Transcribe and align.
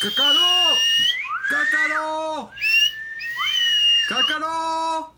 ¡Cácaro! 0.00 0.40
¡Cácaro! 1.50 2.50
¡Cácaro! 4.08 5.12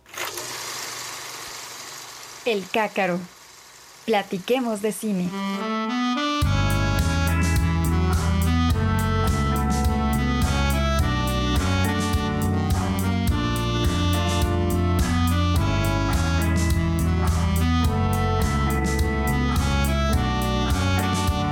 El 2.45 2.69
cácaro. 2.69 3.21
Platiquemos 4.05 4.83
de 4.83 4.91
cine. 4.91 5.31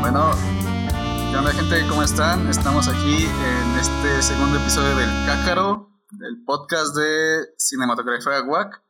Bueno, 0.00 0.32
¿qué 0.32 0.32
onda 0.32 0.39
¿Cómo 1.70 2.02
están? 2.02 2.48
Estamos 2.48 2.88
aquí 2.88 3.22
en 3.26 3.78
este 3.78 4.22
segundo 4.22 4.58
episodio 4.58 4.96
del 4.96 5.08
Cácaro, 5.24 5.88
del 6.10 6.42
podcast 6.44 6.96
de 6.96 7.46
Cinematografía 7.58 8.42
WAC, 8.42 8.82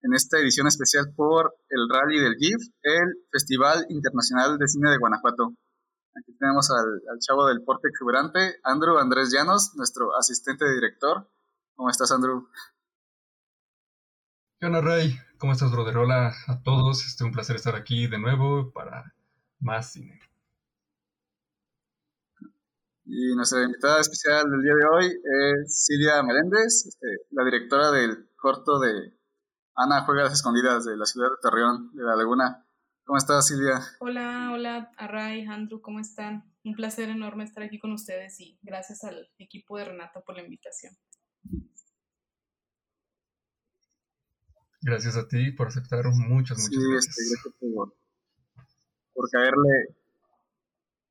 en 0.00 0.14
esta 0.14 0.38
edición 0.38 0.66
especial 0.66 1.12
por 1.14 1.54
el 1.68 1.86
Rally 1.90 2.20
del 2.20 2.36
GIF, 2.36 2.56
el 2.84 3.26
Festival 3.30 3.84
Internacional 3.90 4.56
de 4.56 4.66
Cine 4.66 4.90
de 4.90 4.96
Guanajuato. 4.96 5.52
Aquí 6.16 6.34
tenemos 6.38 6.70
al, 6.70 7.18
chavo 7.20 7.48
del 7.48 7.62
porte 7.64 7.88
exuberante, 7.88 8.56
Andrew 8.64 8.96
Andrés 8.96 9.30
Llanos, 9.30 9.72
nuestro 9.76 10.16
asistente 10.16 10.64
de 10.64 10.74
director. 10.74 11.28
¿Cómo 11.74 11.90
estás, 11.90 12.12
Andrew? 12.12 12.48
¿Qué 14.58 14.66
onda, 14.66 14.80
Ray? 14.80 15.18
¿Cómo 15.36 15.52
estás, 15.52 15.70
brother? 15.70 15.98
Hola 15.98 16.32
a 16.46 16.62
todos. 16.62 17.04
Es 17.04 17.20
un 17.20 17.30
placer 17.30 17.56
estar 17.56 17.76
aquí 17.76 18.06
de 18.06 18.18
nuevo 18.18 18.72
para 18.72 19.12
más 19.60 19.92
cine. 19.92 20.31
Y 23.04 23.34
nuestra 23.34 23.62
invitada 23.64 24.00
especial 24.00 24.48
del 24.50 24.62
día 24.62 24.74
de 24.74 24.86
hoy 24.86 25.06
es 25.06 25.84
Silvia 25.86 26.22
Meléndez, 26.22 26.86
este, 26.86 27.06
la 27.30 27.44
directora 27.44 27.90
del 27.90 28.28
corto 28.36 28.78
de 28.78 29.18
Ana 29.74 30.04
Juega 30.04 30.22
a 30.22 30.24
las 30.24 30.34
Escondidas 30.34 30.84
de 30.84 30.96
la 30.96 31.04
ciudad 31.04 31.30
de 31.30 31.36
Torreón, 31.42 31.90
de 31.94 32.04
La 32.04 32.14
Laguna. 32.14 32.64
¿Cómo 33.04 33.18
estás, 33.18 33.48
Silvia? 33.48 33.80
Hola, 33.98 34.50
hola, 34.54 34.92
Array, 34.96 35.44
Andrew, 35.46 35.80
¿cómo 35.80 35.98
están? 35.98 36.44
Un 36.64 36.74
placer 36.74 37.08
enorme 37.08 37.42
estar 37.42 37.64
aquí 37.64 37.80
con 37.80 37.92
ustedes 37.92 38.38
y 38.38 38.58
gracias 38.62 39.02
al 39.02 39.28
equipo 39.38 39.76
de 39.78 39.86
Renato 39.86 40.22
por 40.24 40.36
la 40.36 40.42
invitación. 40.44 40.96
Gracias 44.80 45.16
a 45.16 45.26
ti 45.26 45.50
por 45.52 45.68
aceptar. 45.68 46.04
Muchas, 46.04 46.58
muchas 46.58 46.64
Sí, 46.66 46.76
gracias. 46.90 47.18
este, 47.18 47.34
gracias 47.34 47.54
por, 47.74 47.94
por 49.14 49.30
caerle. 49.30 49.96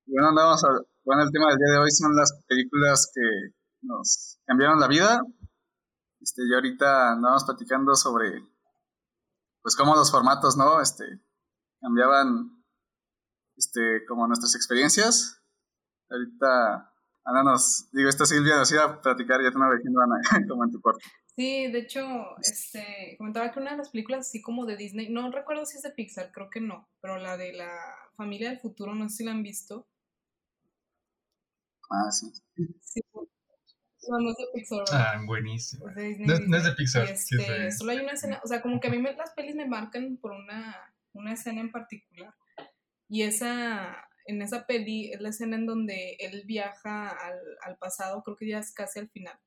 Bueno, 0.06 0.30
andamos 0.30 0.64
a, 0.64 0.70
bueno, 1.04 1.24
el 1.24 1.32
tema 1.32 1.50
del 1.50 1.58
día 1.58 1.74
de 1.74 1.78
hoy 1.80 1.92
son 1.92 2.16
las 2.16 2.44
películas 2.48 3.12
que 3.14 3.56
nos 3.82 4.40
cambiaron 4.46 4.80
la 4.80 4.88
vida. 4.88 5.22
Este, 6.20 6.44
y 6.48 6.54
ahorita 6.54 7.14
andamos 7.14 7.44
platicando 7.44 7.96
sobre, 7.96 8.44
pues, 9.64 9.76
cómo 9.76 9.96
los 9.96 10.12
formatos, 10.12 10.56
¿no? 10.56 10.80
Este, 10.80 11.06
cambiaban, 11.80 12.64
este, 13.58 14.06
como 14.08 14.28
nuestras 14.28 14.56
experiencias. 14.56 15.42
Ahorita, 16.10 16.94
Ana 17.24 17.44
nos, 17.44 17.90
digo, 17.92 18.10
esta 18.10 18.26
Silvia 18.26 18.58
nos 18.58 18.72
iba 18.72 18.84
a 18.84 19.02
platicar, 19.02 19.40
ya 19.40 19.50
te 19.50 19.56
estaba 19.56 19.76
diciendo 19.76 20.02
Ana, 20.02 20.22
como 20.48 20.64
en 20.66 20.72
tu 20.72 20.82
corte. 20.82 21.04
Sí, 21.36 21.72
de 21.72 21.80
hecho, 21.80 22.02
este, 22.42 23.16
comentaba 23.18 23.52
que 23.52 23.60
una 23.60 23.72
de 23.72 23.78
las 23.78 23.90
películas 23.90 24.28
así 24.28 24.42
como 24.42 24.66
de 24.66 24.76
Disney, 24.76 25.10
no 25.10 25.32
recuerdo 25.32 25.66
si 25.66 25.78
es 25.78 25.84
de 25.84 25.92
Pixar, 25.92 26.32
creo 26.32 26.50
que 26.50 26.60
no, 26.60 26.90
pero 27.02 27.18
la 27.18 27.38
de 27.38 27.54
la 27.54 27.72
familia 28.18 28.50
del 28.50 28.60
futuro, 28.60 28.94
no 28.94 29.10
sé 29.10 29.18
si 29.18 29.24
la 29.24 29.32
han 29.32 29.42
visto. 29.42 29.88
Ah, 31.92 32.12
sí. 32.12 32.32
Sí. 32.82 33.02
No, 34.10 34.20
no 34.20 34.32
es 34.32 34.38
de 34.38 34.46
Pixar. 34.54 34.80
¿verdad? 34.80 35.06
Ah, 35.16 35.22
buenísimo. 35.26 35.88
Es 35.90 35.96
de 35.96 36.04
Disney, 36.04 36.28
No, 36.28 36.34
es- 36.34 36.40
no 36.48 36.58
es 36.58 36.64
de 36.64 36.70
Disney. 36.70 36.76
Pixar, 36.76 37.08
sí 37.08 37.14
es 37.14 37.32
este, 37.42 37.52
de- 37.60 37.72
Solo 37.72 37.92
hay 37.92 38.00
una 38.00 38.14
escena, 38.14 38.42
o 38.44 38.48
sea, 38.48 38.62
como 38.62 38.80
que 38.80 38.88
a 38.88 38.92
mí 38.92 38.98
me- 38.98 39.14
las 39.14 39.32
pelis 39.32 39.56
me 39.56 39.68
marcan 39.68 40.18
por 40.18 40.32
una, 40.32 40.94
una 41.14 41.34
escena 41.34 41.62
en 41.62 41.72
particular. 41.72 42.34
Y 43.10 43.24
esa, 43.24 44.08
en 44.26 44.42
esa 44.42 44.66
peli 44.66 45.12
es 45.12 45.22
la 45.22 45.30
escena 45.30 45.56
en 45.58 45.66
donde 45.66 46.16
él 46.20 46.44
viaja 46.46 47.10
al, 47.10 47.40
al 47.64 47.78
pasado, 47.78 48.24
creo 48.24 48.38
que 48.38 48.48
ya 48.48 48.60
es 48.60 48.74
casi 48.74 49.00
al 49.00 49.10
final. 49.10 49.38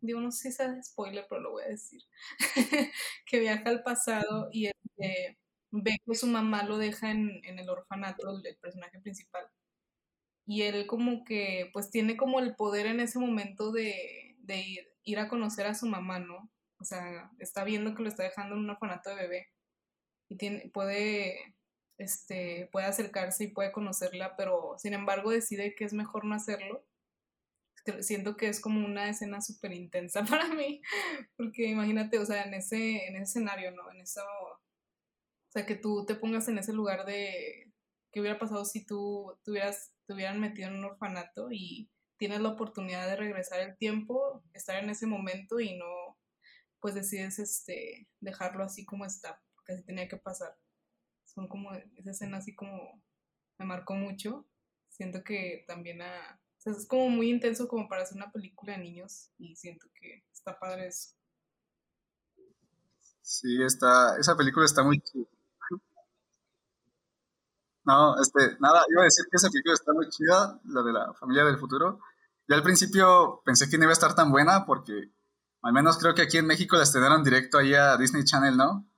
Digo, 0.00 0.20
no 0.20 0.30
sé 0.30 0.50
si 0.50 0.56
sea 0.58 0.82
spoiler, 0.82 1.26
pero 1.28 1.40
lo 1.40 1.52
voy 1.52 1.64
a 1.64 1.68
decir. 1.68 2.02
que 3.26 3.40
viaja 3.40 3.68
al 3.70 3.82
pasado 3.82 4.48
y 4.52 4.66
este, 4.66 5.38
ve 5.72 5.96
que 6.06 6.14
su 6.14 6.26
mamá 6.26 6.62
lo 6.64 6.78
deja 6.78 7.10
en, 7.10 7.40
en 7.44 7.58
el 7.58 7.68
orfanato, 7.70 8.30
el, 8.30 8.46
el 8.46 8.56
personaje 8.58 9.00
principal. 9.00 9.46
Y 10.46 10.62
él 10.62 10.86
como 10.86 11.24
que, 11.24 11.70
pues 11.72 11.90
tiene 11.90 12.16
como 12.16 12.40
el 12.40 12.54
poder 12.54 12.86
en 12.86 13.00
ese 13.00 13.18
momento 13.18 13.72
de, 13.72 14.36
de 14.38 14.60
ir, 14.60 14.88
ir 15.04 15.18
a 15.18 15.28
conocer 15.28 15.66
a 15.66 15.74
su 15.74 15.86
mamá, 15.86 16.18
¿no? 16.20 16.50
O 16.78 16.84
sea, 16.84 17.30
está 17.38 17.64
viendo 17.64 17.94
que 17.94 18.02
lo 18.02 18.08
está 18.08 18.22
dejando 18.22 18.54
en 18.54 18.62
un 18.62 18.70
orfanato 18.70 19.10
de 19.10 19.16
bebé. 19.16 19.48
Y 20.28 20.36
tiene, 20.36 20.70
puede, 20.72 21.56
este, 21.98 22.68
puede 22.72 22.86
acercarse 22.86 23.44
y 23.44 23.48
puede 23.48 23.72
conocerla, 23.72 24.36
pero 24.36 24.76
sin 24.78 24.94
embargo 24.94 25.30
decide 25.30 25.74
que 25.74 25.84
es 25.84 25.92
mejor 25.92 26.24
no 26.24 26.34
hacerlo. 26.34 26.84
Siento 28.00 28.36
que 28.36 28.48
es 28.48 28.60
como 28.60 28.84
una 28.84 29.08
escena 29.08 29.40
súper 29.40 29.72
intensa 29.72 30.24
para 30.24 30.48
mí, 30.48 30.82
porque 31.36 31.66
imagínate, 31.68 32.18
o 32.18 32.26
sea, 32.26 32.44
en 32.44 32.54
ese, 32.54 33.06
en 33.06 33.16
ese 33.16 33.22
escenario, 33.24 33.70
¿no? 33.72 33.90
En 33.92 34.00
eso, 34.00 34.22
o 34.22 35.52
sea, 35.52 35.64
que 35.66 35.76
tú 35.76 36.04
te 36.04 36.16
pongas 36.16 36.48
en 36.48 36.58
ese 36.58 36.72
lugar 36.72 37.06
de 37.06 37.72
qué 38.12 38.20
hubiera 38.20 38.38
pasado 38.38 38.64
si 38.64 38.84
tú 38.84 39.38
tuvieras, 39.44 39.92
te 40.06 40.14
hubieran 40.14 40.40
metido 40.40 40.68
en 40.68 40.76
un 40.76 40.84
orfanato 40.84 41.48
y 41.50 41.90
tienes 42.16 42.40
la 42.40 42.50
oportunidad 42.50 43.06
de 43.06 43.16
regresar 43.16 43.60
el 43.60 43.76
tiempo, 43.76 44.42
estar 44.54 44.82
en 44.82 44.90
ese 44.90 45.06
momento 45.06 45.60
y 45.60 45.76
no, 45.76 46.18
pues 46.80 46.94
decides 46.94 47.38
este, 47.38 48.08
dejarlo 48.20 48.64
así 48.64 48.84
como 48.84 49.04
está, 49.04 49.42
porque 49.54 49.74
así 49.74 49.84
tenía 49.84 50.08
que 50.08 50.16
pasar. 50.16 50.56
Son 51.24 51.48
como, 51.48 51.72
esa 51.72 52.10
escena 52.10 52.38
así 52.38 52.54
como 52.54 53.02
me 53.58 53.66
marcó 53.66 53.94
mucho. 53.94 54.46
Siento 54.88 55.22
que 55.22 55.64
también 55.66 56.00
a, 56.00 56.40
es 56.64 56.86
como 56.86 57.08
muy 57.08 57.30
intenso 57.30 57.68
como 57.68 57.88
para 57.88 58.02
hacer 58.02 58.16
una 58.16 58.32
película 58.32 58.72
de 58.72 58.78
niños 58.78 59.30
y 59.38 59.54
siento 59.56 59.86
que 59.94 60.24
está 60.32 60.58
padre 60.58 60.88
eso. 60.88 61.14
Sí, 63.22 63.62
está, 63.62 64.16
esa 64.18 64.36
película 64.36 64.64
está 64.64 64.82
muy 64.82 65.00
chida. 65.00 65.26
No, 67.86 68.20
este, 68.20 68.56
nada, 68.58 68.82
iba 68.90 69.02
a 69.02 69.04
decir 69.04 69.24
que 69.30 69.36
esa 69.36 69.48
película 69.48 69.74
está 69.74 69.92
muy 69.92 70.08
chida, 70.08 70.60
la 70.64 70.82
de 70.82 70.92
la 70.92 71.14
familia 71.14 71.44
del 71.44 71.56
futuro. 71.56 72.00
Yo 72.48 72.56
al 72.56 72.62
principio 72.62 73.42
pensé 73.44 73.70
que 73.70 73.78
no 73.78 73.84
iba 73.84 73.92
a 73.92 73.94
estar 73.94 74.14
tan 74.14 74.32
buena 74.32 74.66
porque 74.66 75.12
al 75.62 75.72
menos 75.72 75.96
creo 75.96 76.12
que 76.12 76.22
aquí 76.22 76.36
en 76.38 76.46
México 76.46 76.76
la 76.76 76.82
estrenaron 76.82 77.22
directo 77.22 77.58
ahí 77.58 77.74
a 77.74 77.96
Disney 77.96 78.24
Channel, 78.24 78.56
¿no? 78.56 78.88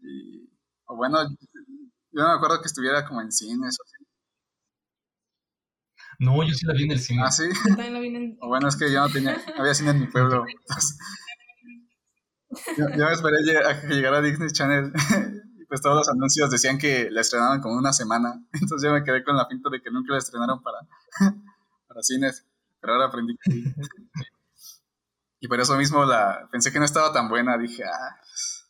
Y, 0.00 0.50
o 0.86 0.96
bueno, 0.96 1.18
yo 1.28 2.22
no 2.22 2.28
me 2.28 2.34
acuerdo 2.34 2.62
que 2.62 2.68
estuviera 2.68 3.04
como 3.04 3.20
en 3.20 3.30
cines 3.30 3.78
o 3.78 3.82
así. 3.84 4.04
No, 6.20 6.42
yo 6.42 6.54
sí 6.54 6.64
la 6.66 6.72
vi 6.72 6.84
en 6.84 6.92
el 6.92 7.00
cine. 7.00 7.22
Ah, 7.24 7.30
sí. 7.30 7.44
Yo 7.46 7.76
también 7.76 7.92
la 7.92 8.00
vi 8.00 8.08
en... 8.08 8.38
O 8.40 8.48
bueno, 8.48 8.68
es 8.68 8.76
que 8.76 8.90
yo 8.90 9.00
no 9.00 9.12
tenía, 9.12 9.36
no 9.54 9.60
había 9.60 9.74
cine 9.74 9.90
en 9.90 10.00
mi 10.00 10.06
pueblo. 10.06 10.44
Entonces, 10.48 10.98
yo, 12.76 12.88
yo 12.96 13.04
me 13.04 13.12
esperé 13.12 13.58
a 13.66 13.80
que 13.82 13.88
llegara 13.88 14.22
Disney 14.22 14.50
Channel 14.50 14.92
pues 15.68 15.80
todos 15.80 15.96
los 15.96 16.08
anuncios 16.08 16.50
decían 16.50 16.78
que 16.78 17.10
la 17.10 17.20
estrenaban 17.20 17.60
como 17.60 17.76
una 17.76 17.92
semana. 17.92 18.42
Entonces 18.52 18.88
yo 18.88 18.92
me 18.92 19.04
quedé 19.04 19.22
con 19.22 19.36
la 19.36 19.46
pinta 19.48 19.70
de 19.70 19.80
que 19.80 19.90
nunca 19.90 20.12
la 20.12 20.18
estrenaron 20.18 20.62
para, 20.62 20.78
para 21.88 22.02
cines. 22.02 22.46
Pero 22.80 22.94
ahora 22.94 23.06
aprendí 23.06 23.36
que 23.36 23.52
sí. 23.52 23.64
Y 25.40 25.46
por 25.46 25.60
eso 25.60 25.76
mismo 25.76 26.04
la 26.04 26.48
pensé 26.50 26.72
que 26.72 26.80
no 26.80 26.84
estaba 26.84 27.12
tan 27.12 27.28
buena. 27.28 27.56
Dije, 27.56 27.84
ah, 27.84 28.16
pues, 28.18 28.68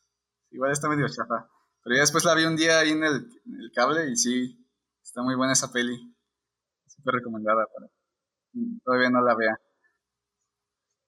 igual 0.51 0.71
está 0.71 0.87
medio 0.91 1.09
chafa. 1.09 1.49
Pero 1.83 1.97
ya 1.97 2.03
después 2.03 2.25
la 2.25 2.35
vi 2.35 2.45
un 2.45 2.57
día 2.57 2.81
ahí 2.81 2.91
en 2.91 3.05
el, 3.05 3.15
en 3.47 3.61
el 3.61 3.73
cable 3.75 4.11
y 4.11 4.17
sí, 4.17 4.69
está 5.03 5.23
muy 5.23 5.35
buena 5.35 5.55
esa 5.55 5.73
peli. 5.73 6.15
Súper 6.87 7.15
recomendada 7.15 7.65
para 7.75 7.89
todavía 8.85 9.11
no 9.11 9.23
la 9.23 9.35
vea. 9.35 9.61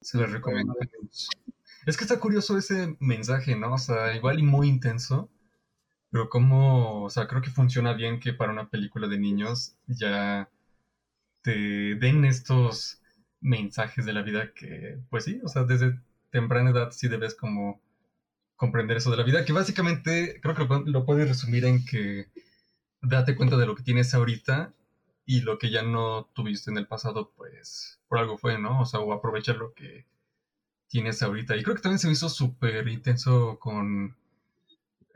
Se 0.01 0.17
la 0.17 0.25
recomiendo. 0.27 0.73
Es 1.85 1.97
que 1.97 2.03
está 2.03 2.19
curioso 2.19 2.57
ese 2.57 2.95
mensaje, 2.99 3.55
¿no? 3.55 3.73
O 3.73 3.77
sea, 3.77 4.15
igual 4.15 4.39
y 4.39 4.43
muy 4.43 4.67
intenso, 4.67 5.29
pero 6.11 6.29
como, 6.29 7.03
o 7.03 7.09
sea, 7.09 7.27
creo 7.27 7.41
que 7.41 7.49
funciona 7.49 7.93
bien 7.93 8.19
que 8.19 8.33
para 8.33 8.51
una 8.51 8.69
película 8.69 9.07
de 9.07 9.17
niños 9.17 9.75
ya 9.87 10.49
te 11.41 11.95
den 11.95 12.25
estos 12.25 13.01
mensajes 13.39 14.05
de 14.05 14.13
la 14.13 14.21
vida 14.21 14.53
que, 14.53 14.99
pues 15.09 15.23
sí, 15.23 15.39
o 15.43 15.47
sea, 15.47 15.63
desde 15.63 15.99
temprana 16.29 16.71
edad 16.71 16.91
sí 16.91 17.07
debes 17.07 17.33
como 17.33 17.81
comprender 18.57 18.97
eso 18.97 19.09
de 19.09 19.17
la 19.17 19.23
vida, 19.23 19.45
que 19.45 19.53
básicamente 19.53 20.39
creo 20.41 20.53
que 20.53 20.67
lo, 20.91 21.05
puedes 21.05 21.27
resumir 21.27 21.65
en 21.65 21.83
que 21.85 22.27
date 23.01 23.35
cuenta 23.35 23.57
de 23.57 23.65
lo 23.65 23.75
que 23.75 23.83
tienes 23.83 24.13
ahorita 24.13 24.73
y 25.25 25.41
lo 25.41 25.57
que 25.57 25.71
ya 25.71 25.81
no 25.81 26.29
tuviste 26.33 26.71
en 26.71 26.77
el 26.77 26.87
pasado, 26.87 27.31
pues 27.35 27.99
por 28.07 28.19
algo 28.19 28.37
fue, 28.37 28.59
¿no? 28.59 28.81
O 28.81 28.85
sea, 28.85 28.99
o 28.99 29.13
aprovechar 29.13 29.55
lo 29.55 29.73
que 29.73 30.05
tienes 30.87 31.23
ahorita. 31.23 31.55
Y 31.55 31.63
creo 31.63 31.75
que 31.75 31.81
también 31.81 31.99
se 31.99 32.07
me 32.07 32.13
hizo 32.13 32.29
súper 32.29 32.87
intenso 32.89 33.57
con 33.59 34.15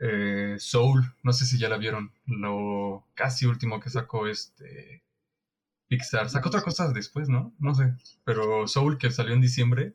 eh, 0.00 0.56
Soul, 0.58 1.14
no 1.22 1.32
sé 1.32 1.46
si 1.46 1.58
ya 1.58 1.68
la 1.68 1.78
vieron, 1.78 2.12
lo 2.26 3.04
casi 3.14 3.46
último 3.46 3.80
que 3.80 3.90
sacó 3.90 4.26
este 4.26 5.02
Pixar. 5.88 6.28
Sacó 6.28 6.48
otras 6.48 6.64
cosas 6.64 6.94
después, 6.94 7.28
¿no? 7.28 7.54
No 7.58 7.74
sé. 7.74 7.94
Pero 8.24 8.66
Soul, 8.66 8.98
que 8.98 9.10
salió 9.10 9.34
en 9.34 9.40
diciembre, 9.40 9.94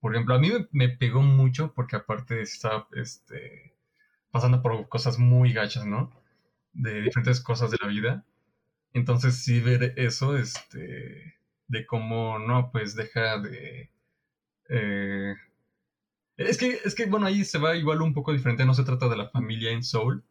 por 0.00 0.14
ejemplo, 0.14 0.34
a 0.34 0.38
mí 0.38 0.50
me, 0.72 0.88
pegó 0.88 1.22
mucho 1.22 1.72
porque 1.74 1.96
aparte 1.96 2.42
está 2.42 2.88
este, 2.92 3.74
pasando 4.30 4.62
por 4.62 4.88
cosas 4.88 5.18
muy 5.18 5.52
gachas, 5.52 5.86
¿no? 5.86 6.12
De 6.72 7.02
diferentes 7.02 7.40
cosas 7.40 7.70
de 7.70 7.78
la 7.80 7.88
vida. 7.88 8.24
Entonces 8.94 9.36
sí 9.44 9.60
ver 9.60 9.94
eso, 9.96 10.36
este, 10.36 11.36
de 11.68 11.86
cómo, 11.86 12.38
no, 12.38 12.70
pues 12.72 12.96
deja 12.96 13.38
de... 13.38 13.90
eh, 14.68 15.34
es 16.36 16.58
que, 16.58 16.80
es 16.84 16.94
que, 16.94 17.06
bueno, 17.06 17.26
ahí 17.26 17.44
se 17.44 17.58
va 17.58 17.76
igual 17.76 18.02
un 18.02 18.14
poco 18.14 18.32
diferente, 18.32 18.64
no 18.64 18.74
se 18.74 18.84
trata 18.84 19.08
de 19.08 19.16
la 19.16 19.28
familia 19.28 19.70
en 19.72 19.82
Soul, 19.82 20.24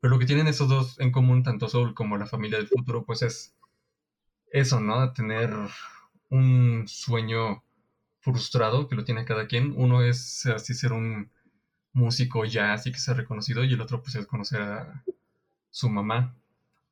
pero 0.00 0.12
lo 0.12 0.18
que 0.20 0.26
tienen 0.26 0.48
esos 0.48 0.68
dos 0.68 1.00
en 1.00 1.12
común, 1.12 1.42
tanto 1.44 1.68
Soul 1.68 1.94
como 1.94 2.18
la 2.18 2.26
familia 2.26 2.58
del 2.58 2.68
futuro, 2.68 3.04
pues 3.04 3.22
es 3.22 3.54
eso, 4.50 4.80
¿no? 4.80 5.12
Tener 5.12 5.50
un 6.30 6.84
sueño 6.86 7.62
frustrado 8.20 8.88
que 8.88 8.96
lo 8.96 9.04
tiene 9.04 9.24
cada 9.24 9.46
quien. 9.46 9.74
Uno 9.76 10.02
es 10.02 10.46
así 10.46 10.74
ser 10.74 10.92
un 10.92 11.30
músico 11.94 12.44
ya 12.46 12.74
así 12.74 12.92
que 12.92 12.98
sea 13.00 13.14
reconocido 13.14 13.64
y 13.64 13.74
el 13.74 13.80
otro 13.82 14.02
pues 14.02 14.16
es 14.16 14.26
conocer 14.26 14.62
a 14.62 15.04
su 15.70 15.88
mamá. 15.90 16.36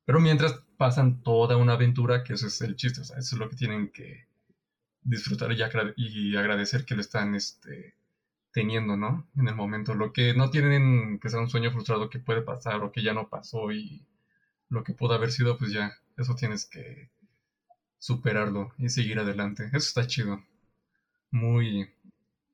Pero 0.07 0.21
mientras 0.21 0.55
pasan 0.79 1.23
toda 1.23 1.57
una 1.57 1.75
aventura, 1.75 2.25
que 2.25 2.35
eso 2.35 2.47
es 2.49 2.61
el 2.63 2.77
chiste, 2.77 3.03
o 3.03 3.05
sea, 3.05 3.19
eso 3.19 3.37
es 3.37 3.41
lo 3.41 3.49
que 3.51 3.57
tienen 3.57 3.91
que 3.91 4.27
disfrutar 5.03 5.53
y, 5.53 5.63
agra- 5.63 5.95
y 5.97 6.37
agradecer 6.37 6.85
que 6.85 6.95
lo 6.95 7.01
están 7.03 7.35
este, 7.35 7.95
teniendo, 8.53 8.97
¿no? 8.97 9.29
En 9.37 9.49
el 9.49 9.55
momento. 9.55 9.95
Lo 9.95 10.13
que 10.13 10.35
no 10.35 10.51
tienen 10.51 11.19
que 11.21 11.29
sea 11.29 11.41
un 11.41 11.51
sueño 11.51 11.71
frustrado 11.71 12.11
que 12.11 12.19
puede 12.19 12.43
pasar 12.43 12.83
o 12.83 12.93
que 12.93 13.03
ya 13.03 13.15
no 13.15 13.29
pasó 13.29 13.73
y 13.73 14.07
lo 14.69 14.85
que 14.85 14.95
pudo 14.95 15.15
haber 15.15 15.33
sido, 15.33 15.59
pues 15.59 15.73
ya, 15.73 15.93
eso 16.17 16.35
tienes 16.35 16.67
que 16.67 17.11
superarlo 17.99 18.73
y 18.79 18.89
seguir 18.89 19.19
adelante. 19.19 19.65
Eso 19.67 19.79
está 19.79 20.07
chido. 20.07 20.43
Muy, 21.31 21.89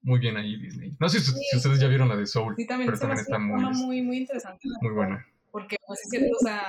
muy 0.02 0.18
bien 0.18 0.36
ahí 0.36 0.56
Disney. 0.56 0.96
No 0.98 1.08
sé 1.08 1.20
si, 1.20 1.32
si 1.32 1.56
ustedes 1.56 1.80
ya 1.80 1.88
vieron 1.88 2.08
la 2.08 2.16
de 2.16 2.26
Soul, 2.26 2.54
Sí, 2.56 2.66
también 2.66 2.88
pero 2.88 2.98
también 2.98 3.20
está 3.20 3.38
muy, 3.38 3.64
muy, 3.74 4.02
muy 4.02 4.16
interesante. 4.18 4.68
muy 4.80 4.92
buena. 4.92 5.26
Porque, 5.50 5.76
pues, 5.86 6.00
es 6.04 6.10
cierto, 6.10 6.36
o 6.38 6.44
sea, 6.44 6.62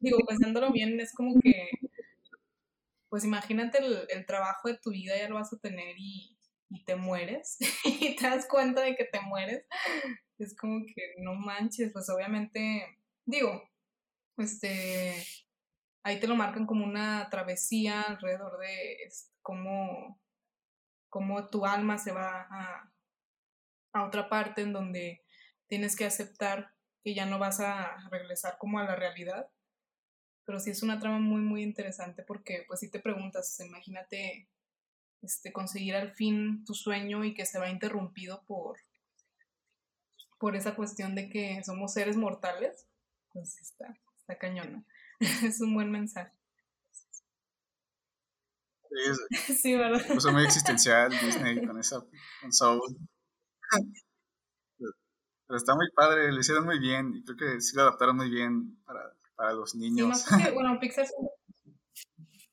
digo, 0.00 0.18
pensándolo 0.26 0.72
bien, 0.72 0.98
es 0.98 1.12
como 1.14 1.40
que, 1.40 1.70
pues, 3.08 3.24
imagínate 3.24 3.78
el, 3.78 3.98
el 4.08 4.26
trabajo 4.26 4.68
de 4.68 4.78
tu 4.78 4.90
vida, 4.90 5.16
ya 5.16 5.28
lo 5.28 5.36
vas 5.36 5.52
a 5.52 5.58
tener 5.58 5.94
y, 5.98 6.33
y 6.74 6.84
te 6.84 6.96
mueres, 6.96 7.56
y 7.84 8.16
te 8.16 8.26
das 8.28 8.46
cuenta 8.46 8.82
de 8.82 8.96
que 8.96 9.04
te 9.04 9.20
mueres. 9.20 9.64
Es 10.38 10.56
como 10.56 10.84
que 10.84 11.14
no 11.18 11.34
manches, 11.34 11.92
pues, 11.92 12.10
obviamente, 12.10 12.98
digo, 13.24 13.62
este, 14.36 15.24
ahí 16.02 16.18
te 16.18 16.26
lo 16.26 16.34
marcan 16.34 16.66
como 16.66 16.84
una 16.84 17.28
travesía 17.30 18.02
alrededor 18.02 18.58
de 18.58 19.08
cómo, 19.42 20.20
cómo 21.08 21.46
tu 21.48 21.64
alma 21.64 21.98
se 21.98 22.12
va 22.12 22.48
a, 22.50 22.92
a 23.92 24.04
otra 24.04 24.28
parte 24.28 24.62
en 24.62 24.72
donde 24.72 25.22
tienes 25.68 25.94
que 25.96 26.04
aceptar 26.04 26.74
que 27.04 27.14
ya 27.14 27.26
no 27.26 27.38
vas 27.38 27.60
a 27.60 27.96
regresar 28.10 28.58
como 28.58 28.80
a 28.80 28.84
la 28.84 28.96
realidad. 28.96 29.48
Pero 30.44 30.58
sí 30.58 30.70
es 30.70 30.82
una 30.82 30.98
trama 30.98 31.20
muy, 31.20 31.40
muy 31.40 31.62
interesante 31.62 32.24
porque 32.24 32.64
pues 32.66 32.80
si 32.80 32.90
te 32.90 32.98
preguntas, 32.98 33.58
imagínate 33.60 34.48
este, 35.24 35.52
conseguir 35.52 35.96
al 35.96 36.12
fin 36.12 36.64
tu 36.64 36.74
sueño 36.74 37.24
y 37.24 37.34
que 37.34 37.46
se 37.46 37.58
va 37.58 37.70
interrumpido 37.70 38.42
por, 38.46 38.76
por 40.38 40.56
esa 40.56 40.74
cuestión 40.76 41.14
de 41.14 41.28
que 41.28 41.62
somos 41.64 41.92
seres 41.94 42.16
mortales, 42.16 42.86
pues 43.32 43.58
está, 43.60 43.96
está 44.18 44.38
cañón, 44.38 44.72
¿no? 44.72 44.84
es 45.48 45.60
un 45.60 45.74
buen 45.74 45.90
mensaje. 45.90 46.32
Es, 48.90 49.18
Sí, 49.62 49.74
¿verdad? 49.76 50.02
puso 50.12 50.32
muy 50.32 50.44
existencial 50.44 51.10
Disney 51.10 51.60
con 51.66 51.78
esa 51.78 52.04
con 52.40 52.52
Soul. 52.52 52.96
Pero 55.46 55.56
está 55.58 55.74
muy 55.74 55.90
padre, 55.94 56.32
lo 56.32 56.40
hicieron 56.40 56.64
muy 56.64 56.78
bien 56.78 57.14
y 57.14 57.22
creo 57.24 57.36
que 57.36 57.60
sí 57.60 57.76
lo 57.76 57.82
adaptaron 57.82 58.16
muy 58.16 58.30
bien 58.30 58.76
para, 58.84 59.14
para 59.36 59.52
los 59.52 59.72
Sí, 59.72 59.78
niños. 59.78 60.08
más 60.08 60.24
porque, 60.24 60.50
bueno, 60.52 60.78
Pixar... 60.80 61.06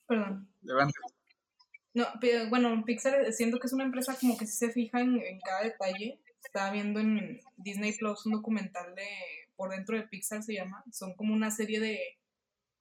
Perdón. 0.08 0.48
Levante. 0.62 1.00
No, 1.94 2.06
pe- 2.22 2.48
bueno, 2.50 2.84
Pixar 2.86 3.34
siento 3.34 3.60
que 3.60 3.68
es 3.68 3.74
una 3.74 3.84
empresa 3.84 4.16
como 4.20 4.38
que 4.38 4.48
sí 4.48 4.56
se 4.58 4.72
fija 4.72 5.02
en, 5.02 5.20
en 5.22 5.40
cada 5.42 5.64
detalle. 5.64 6.20
Estaba 6.44 6.72
viendo 6.72 7.00
en 7.00 7.40
Disney 7.58 7.94
Plus 7.98 8.26
un 8.26 8.34
documental 8.34 8.96
de 8.96 9.06
Por 9.56 9.72
dentro 9.72 9.96
de 9.98 10.04
Pixar 10.04 10.42
se 10.44 10.54
llama. 10.54 10.84
Son 10.92 11.14
como 11.16 11.34
una 11.34 11.52
serie 11.52 11.80
de, 11.80 12.00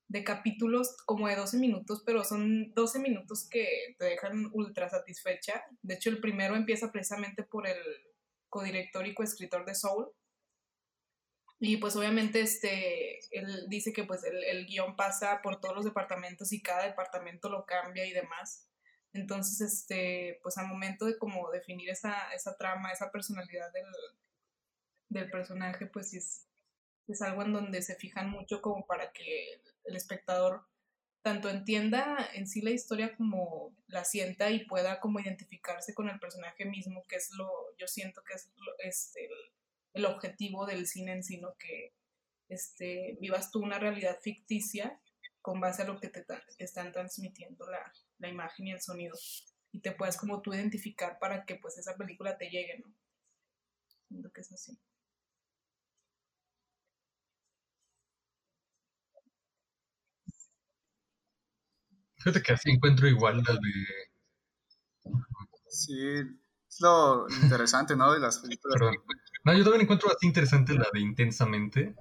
de 0.09 0.25
capítulos 0.25 0.97
como 1.07 1.29
de 1.29 1.37
12 1.37 1.59
minutos, 1.59 2.03
pero 2.07 2.25
son 2.25 2.73
12 2.75 2.99
minutos 3.01 3.49
que 3.49 3.97
te 3.99 4.07
dejan 4.07 4.51
ultra 4.53 4.89
satisfecha. 4.91 5.65
De 5.83 5.95
hecho, 5.95 6.11
el 6.11 6.21
primero 6.21 6.57
empieza 6.57 6.93
precisamente 6.93 7.43
por 7.45 7.67
el 7.69 7.79
codirector 8.51 9.07
y 9.07 9.15
coescritor 9.15 9.65
de 9.67 9.75
Soul. 9.77 10.09
Y 11.61 11.77
pues 11.77 11.95
obviamente 11.97 12.41
este, 12.41 13.19
él 13.31 13.67
dice 13.69 13.93
que 13.93 14.05
pues 14.05 14.25
el, 14.25 14.43
el 14.45 14.67
guion 14.67 14.97
pasa 14.97 15.41
por 15.43 15.61
todos 15.61 15.75
los 15.77 15.85
departamentos 15.85 16.53
y 16.53 16.63
cada 16.63 16.85
departamento 16.87 17.49
lo 17.51 17.67
cambia 17.67 18.07
y 18.07 18.13
demás. 18.13 18.70
Entonces, 19.13 19.61
este, 19.61 20.39
pues 20.43 20.57
al 20.59 20.69
momento 20.69 21.07
de 21.07 21.19
como 21.19 21.51
definir 21.51 21.91
esa, 21.91 22.33
esa 22.35 22.57
trama, 22.57 22.93
esa 22.93 23.11
personalidad 23.11 23.73
del, 23.73 23.87
del 25.09 25.31
personaje, 25.31 25.87
pues 25.87 26.15
es, 26.15 26.47
es 27.09 27.23
algo 27.23 27.43
en 27.43 27.53
donde 27.53 27.83
se 27.83 27.97
fijan 27.97 28.31
mucho 28.31 28.63
como 28.63 28.87
para 28.87 29.13
que 29.13 29.63
el 29.85 29.97
espectador 29.97 30.67
tanto 31.23 31.51
entienda 31.51 32.29
en 32.35 32.47
sí 32.47 32.63
la 32.63 32.71
historia 32.71 33.15
como 33.17 33.75
la 33.89 34.05
sienta 34.05 34.51
y 34.51 34.65
pueda 34.67 35.01
como 35.01 35.21
identificarse 35.21 35.95
con 35.95 36.09
el 36.09 36.19
personaje 36.19 36.65
mismo, 36.65 37.05
que 37.09 37.17
es 37.17 37.31
lo, 37.33 37.51
yo 37.79 37.87
siento 37.89 38.23
que 38.25 38.35
es, 38.35 38.51
lo- 38.57 38.79
es 38.79 39.13
el, 39.95 40.07
objetivo 40.07 40.67
del 40.67 40.87
cine 40.87 41.13
en 41.13 41.23
sí. 41.25 41.41
Que 41.59 41.93
este, 42.49 43.19
vivas 43.21 43.51
tú 43.51 43.61
una 43.63 43.79
realidad 43.79 44.19
ficticia 44.23 45.01
con 45.43 45.61
base 45.61 45.83
a 45.83 45.87
lo 45.87 46.01
que 46.01 46.09
te, 46.09 46.23
te 46.25 46.65
están 46.65 46.93
transmitiendo 46.93 47.67
la, 47.71 47.93
la 48.21 48.29
imagen 48.29 48.69
y 48.69 48.73
el 48.73 48.81
sonido 48.81 49.17
y 49.73 49.81
te 49.81 49.93
puedas 49.93 50.17
como 50.17 50.41
tú 50.43 50.53
identificar 50.55 51.19
para 51.19 51.45
que 51.45 51.57
pues 51.57 51.79
esa 51.79 51.97
película 51.97 52.37
te 52.37 52.47
llegue, 52.51 52.79
¿no? 52.85 52.93
Siento 54.09 54.31
que 54.33 54.41
es 54.43 54.53
así. 54.53 54.79
Fíjate 62.19 62.43
que 62.43 62.53
así 62.53 62.71
encuentro 62.71 63.09
igual 63.09 63.43
la 63.43 63.55
de... 63.55 63.71
Sí, 65.69 65.97
es 66.69 66.81
lo 66.81 67.27
interesante, 67.43 67.97
¿no? 67.97 68.13
De 68.13 68.21
las 68.21 68.39
películas. 68.39 68.79
Perdón. 68.79 68.97
No, 69.45 69.57
yo 69.57 69.65
también 69.65 69.83
encuentro 69.83 70.11
así 70.11 70.27
interesante 70.27 70.75
la 70.75 70.87
de 70.93 71.01
Intensamente. 71.01 71.95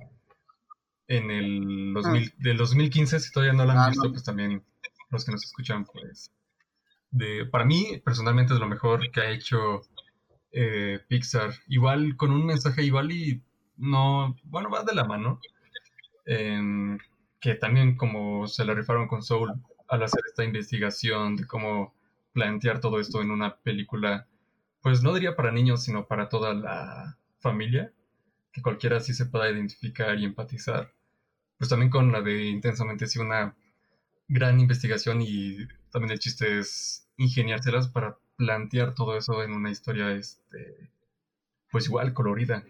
En 1.08 1.32
el 1.32 1.94
2000, 1.94 2.34
del 2.38 2.58
2015, 2.58 3.20
si 3.20 3.32
todavía 3.32 3.54
no 3.54 3.66
la 3.66 3.74
han 3.74 3.80
Ah, 3.80 3.90
visto, 3.90 4.04
no. 4.06 4.12
pues 4.12 4.24
también 4.24 4.64
los 5.10 5.26
que 5.26 5.32
nos 5.32 5.44
escuchan, 5.44 5.86
pues... 5.86 6.32
De, 7.12 7.46
para 7.46 7.66
mí, 7.66 8.00
personalmente, 8.06 8.54
es 8.54 8.60
lo 8.60 8.68
mejor 8.68 9.10
que 9.12 9.22
ha 9.22 9.32
hecho 9.32 9.82
eh, 10.52 11.00
Pixar. 11.08 11.52
Igual, 11.68 12.16
con 12.18 12.32
un 12.32 12.46
mensaje 12.46 12.84
igual 12.84 13.12
y 13.12 13.42
no... 13.78 14.36
Bueno, 14.44 14.70
va 14.70 14.84
de 14.84 14.94
la 14.94 15.06
mano. 15.06 15.40
Em, 16.26 17.00
que 17.40 17.56
también 17.56 17.96
como 17.98 18.48
se 18.48 18.66
la 18.66 18.74
rifaron 18.74 19.08
con 19.08 19.24
Soul 19.24 19.54
al 19.88 20.04
hacer 20.04 20.22
esta 20.28 20.44
investigación 20.44 21.36
de 21.36 21.48
cómo 21.48 21.96
plantear 22.34 22.80
todo 22.80 23.00
esto 23.00 23.22
en 23.22 23.32
una 23.32 23.58
película, 23.58 24.28
pues 24.82 25.02
no 25.02 25.14
diría 25.14 25.36
para 25.36 25.52
niños, 25.52 25.84
sino 25.84 26.08
para 26.08 26.30
toda 26.30 26.54
la 26.54 27.18
familia, 27.40 27.92
que 28.52 28.62
cualquiera 28.62 29.00
sí 29.00 29.14
se 29.14 29.26
pueda 29.26 29.50
identificar 29.50 30.18
y 30.20 30.26
empatizar. 30.26 30.94
Pues 31.58 31.70
también 31.70 31.90
con 31.90 32.12
la 32.12 32.22
de 32.22 32.46
Intensamente 32.46 33.08
sí 33.08 33.20
una 33.20 33.56
gran 34.30 34.60
investigación 34.60 35.22
y 35.22 35.58
también 35.92 36.12
el 36.14 36.20
chiste 36.20 36.60
es 36.60 37.10
ingeniárselas 37.18 37.90
para 37.90 38.18
plantear 38.38 38.96
todo 38.96 39.18
eso 39.18 39.44
en 39.44 39.52
una 39.54 39.72
historia, 39.72 40.14
este, 40.14 40.90
pues 41.72 41.88
igual 41.88 42.14
colorida 42.14 42.64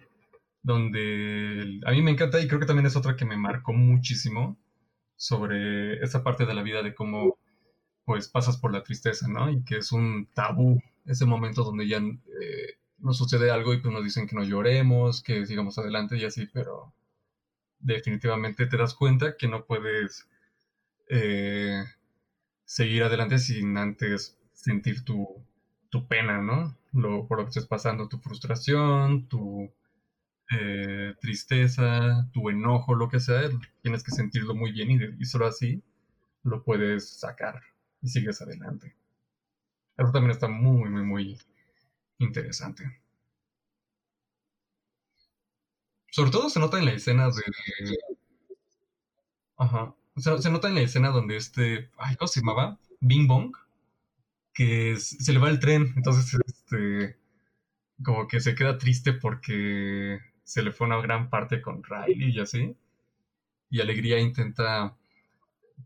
donde 0.62 1.80
a 1.86 1.92
mí 1.92 2.02
me 2.02 2.12
encanta 2.12 2.40
y 2.40 2.48
creo 2.48 2.60
que 2.60 2.66
también 2.66 2.86
es 2.86 2.96
otra 2.96 3.16
que 3.16 3.26
me 3.26 3.38
marcó 3.38 3.74
muchísimo 3.74 4.58
sobre 5.16 6.04
esa 6.04 6.24
parte 6.24 6.46
de 6.46 6.54
la 6.54 6.64
vida 6.64 6.84
de 6.84 6.94
cómo 6.96 7.38
pues 8.06 8.30
pasas 8.30 8.58
por 8.58 8.74
la 8.74 8.84
tristeza, 8.84 9.28
¿no? 9.28 9.50
Y 9.50 9.64
que 9.64 9.78
es 9.78 9.92
un 9.92 10.28
tabú 10.34 10.82
ese 11.06 11.26
momento 11.26 11.64
donde 11.64 11.88
ya 11.88 11.98
eh, 11.98 12.78
nos 13.00 13.18
sucede 13.18 13.52
algo 13.52 13.74
y 13.74 13.82
pues 13.82 13.94
nos 13.94 14.04
dicen 14.04 14.28
que 14.28 14.36
no 14.36 14.44
lloremos, 14.44 15.24
que 15.24 15.46
sigamos 15.46 15.78
adelante 15.78 16.18
y 16.18 16.26
así, 16.26 16.48
pero 16.54 16.94
definitivamente 17.80 18.66
te 18.68 18.78
das 18.78 18.94
cuenta 18.94 19.38
que 19.38 19.48
no 19.48 19.66
puedes 19.66 20.29
eh, 21.10 21.84
seguir 22.66 23.04
adelante 23.04 23.40
sin 23.40 23.78
antes 23.78 24.38
sentir 24.54 25.04
tu, 25.06 25.28
tu 25.90 26.08
pena, 26.08 26.42
¿no? 26.42 26.78
Lo, 26.94 27.28
por 27.28 27.40
lo 27.40 27.46
que 27.46 27.50
estés 27.50 27.68
pasando, 27.68 28.10
tu 28.10 28.20
frustración, 28.20 29.28
tu 29.30 29.72
eh, 30.52 31.16
tristeza, 31.22 32.30
tu 32.34 32.50
enojo, 32.50 32.96
lo 32.96 33.10
que 33.10 33.20
sea, 33.20 33.50
tienes 33.82 34.04
que 34.04 34.12
sentirlo 34.12 34.56
muy 34.56 34.72
bien 34.72 34.92
y, 34.92 35.00
y 35.22 35.26
solo 35.26 35.48
así 35.48 35.84
lo 36.44 36.64
puedes 36.64 37.10
sacar 37.20 37.62
y 38.02 38.10
sigues 38.10 38.42
adelante. 38.42 38.96
Eso 39.98 40.12
también 40.12 40.32
está 40.32 40.48
muy, 40.48 40.90
muy, 40.90 41.04
muy 41.04 41.38
interesante. 42.20 43.02
Sobre 46.12 46.30
todo 46.30 46.50
se 46.52 46.60
nota 46.60 46.78
en 46.78 46.86
la 46.86 46.92
escena 46.92 47.30
de... 47.30 47.42
Ajá. 49.58 49.94
Se 50.20 50.50
nota 50.52 50.68
en 50.68 50.76
la 50.76 50.82
escena 50.82 51.10
donde 51.10 51.38
este... 51.38 51.90
Ay, 51.98 52.16
¿cómo 52.16 52.28
se 52.28 52.42
llamaba? 52.42 52.78
Bing 53.00 53.28
Bong. 53.28 53.56
Que 54.54 54.98
se 54.98 55.32
le 55.34 55.40
va 55.40 55.50
el 55.50 55.60
tren. 55.60 55.94
Entonces, 55.96 56.40
este... 56.46 57.18
Como 58.04 58.28
que 58.28 58.40
se 58.40 58.56
queda 58.56 58.78
triste 58.78 59.14
porque 59.14 60.20
se 60.44 60.64
le 60.64 60.72
fue 60.72 60.88
una 60.88 61.02
gran 61.02 61.30
parte 61.30 61.62
con 61.62 61.84
Riley 61.84 62.32
y 62.32 62.40
así. 62.40 62.76
Y 63.70 63.82
Alegría 63.82 64.20
intenta... 64.20 64.96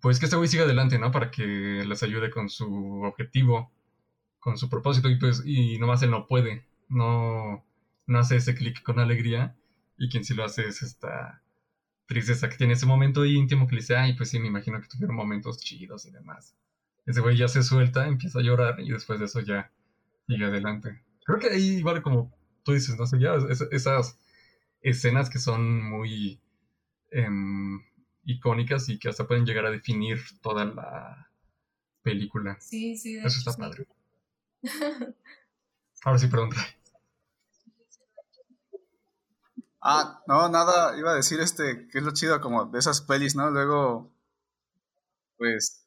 Pues 0.02 0.20
que 0.20 0.26
este 0.26 0.38
güey 0.38 0.50
siga 0.50 0.64
adelante, 0.64 0.98
¿no? 0.98 1.12
Para 1.12 1.30
que 1.32 1.44
les 1.44 2.04
ayude 2.04 2.32
con 2.32 2.50
su 2.50 3.04
objetivo, 3.04 3.72
con 4.40 4.58
su 4.58 4.70
propósito. 4.70 5.10
Y 5.10 5.18
pues, 5.18 5.44
y 5.46 5.78
nomás 5.80 6.02
él 6.02 6.12
no 6.12 6.28
puede. 6.28 6.66
No, 6.90 7.64
no 8.08 8.20
hace 8.20 8.38
ese 8.38 8.56
clic 8.56 8.82
con 8.84 9.00
Alegría 9.00 9.56
y 9.98 10.10
quien 10.10 10.24
sí 10.24 10.34
lo 10.34 10.44
hace 10.44 10.68
es 10.68 10.82
esta 10.82 11.43
tristeza 12.06 12.50
que 12.50 12.58
tiene 12.58 12.74
ese 12.74 12.86
momento 12.86 13.26
íntimo 13.26 13.68
que 13.68 13.76
le 13.76 13.82
dice, 13.82 13.96
ay, 13.96 14.14
pues 14.14 14.30
sí, 14.30 14.40
me 14.40 14.48
imagino 14.48 14.82
que 14.82 14.88
tuvieron 14.88 15.16
momentos 15.16 15.60
chidos 15.60 16.06
y 16.06 16.12
demás. 16.12 16.56
Ese 17.06 17.22
güey 17.22 17.38
ya 17.38 17.48
se 17.48 17.64
suelta, 17.64 18.08
empieza 18.08 18.40
a 18.40 18.44
llorar 18.44 18.80
y 18.80 18.92
después 18.92 19.20
de 19.20 19.26
eso 19.26 19.42
ya 19.42 19.72
sigue 20.28 20.46
adelante. 20.46 21.04
Creo 21.26 21.40
que 21.40 21.50
ahí 21.50 21.78
igual 21.78 22.02
como 22.02 22.34
tú 22.64 22.74
dices, 22.74 22.98
no 22.98 23.06
sé, 23.06 23.20
ya 23.20 23.36
esas 23.72 24.18
escenas 24.82 25.30
que 25.30 25.40
son 25.40 25.82
muy 25.84 26.40
em, 27.12 27.82
icónicas 28.26 28.90
y 28.90 29.00
que 29.00 29.10
hasta 29.10 29.28
pueden 29.28 29.46
llegar 29.46 29.66
a 29.66 29.72
definir 29.72 30.20
toda 30.42 30.66
la 30.66 31.30
película. 32.02 32.58
Sí, 32.60 32.98
sí. 32.98 33.18
Eso 33.18 33.40
está 33.40 33.54
padre. 33.54 33.86
Ahora 36.04 36.20
sí, 36.20 36.28
perdón. 36.28 36.50
Ah, 39.86 40.24
no, 40.28 40.48
nada, 40.48 40.98
iba 40.98 41.12
a 41.12 41.16
decir 41.16 41.42
este, 41.42 41.88
que 41.92 41.98
es 41.98 42.04
lo 42.06 42.14
chido 42.14 42.40
como 42.40 42.66
de 42.68 42.80
esas 42.80 43.02
pelis, 43.02 43.36
¿no? 43.36 43.50
Luego, 43.50 44.14
pues, 45.38 45.86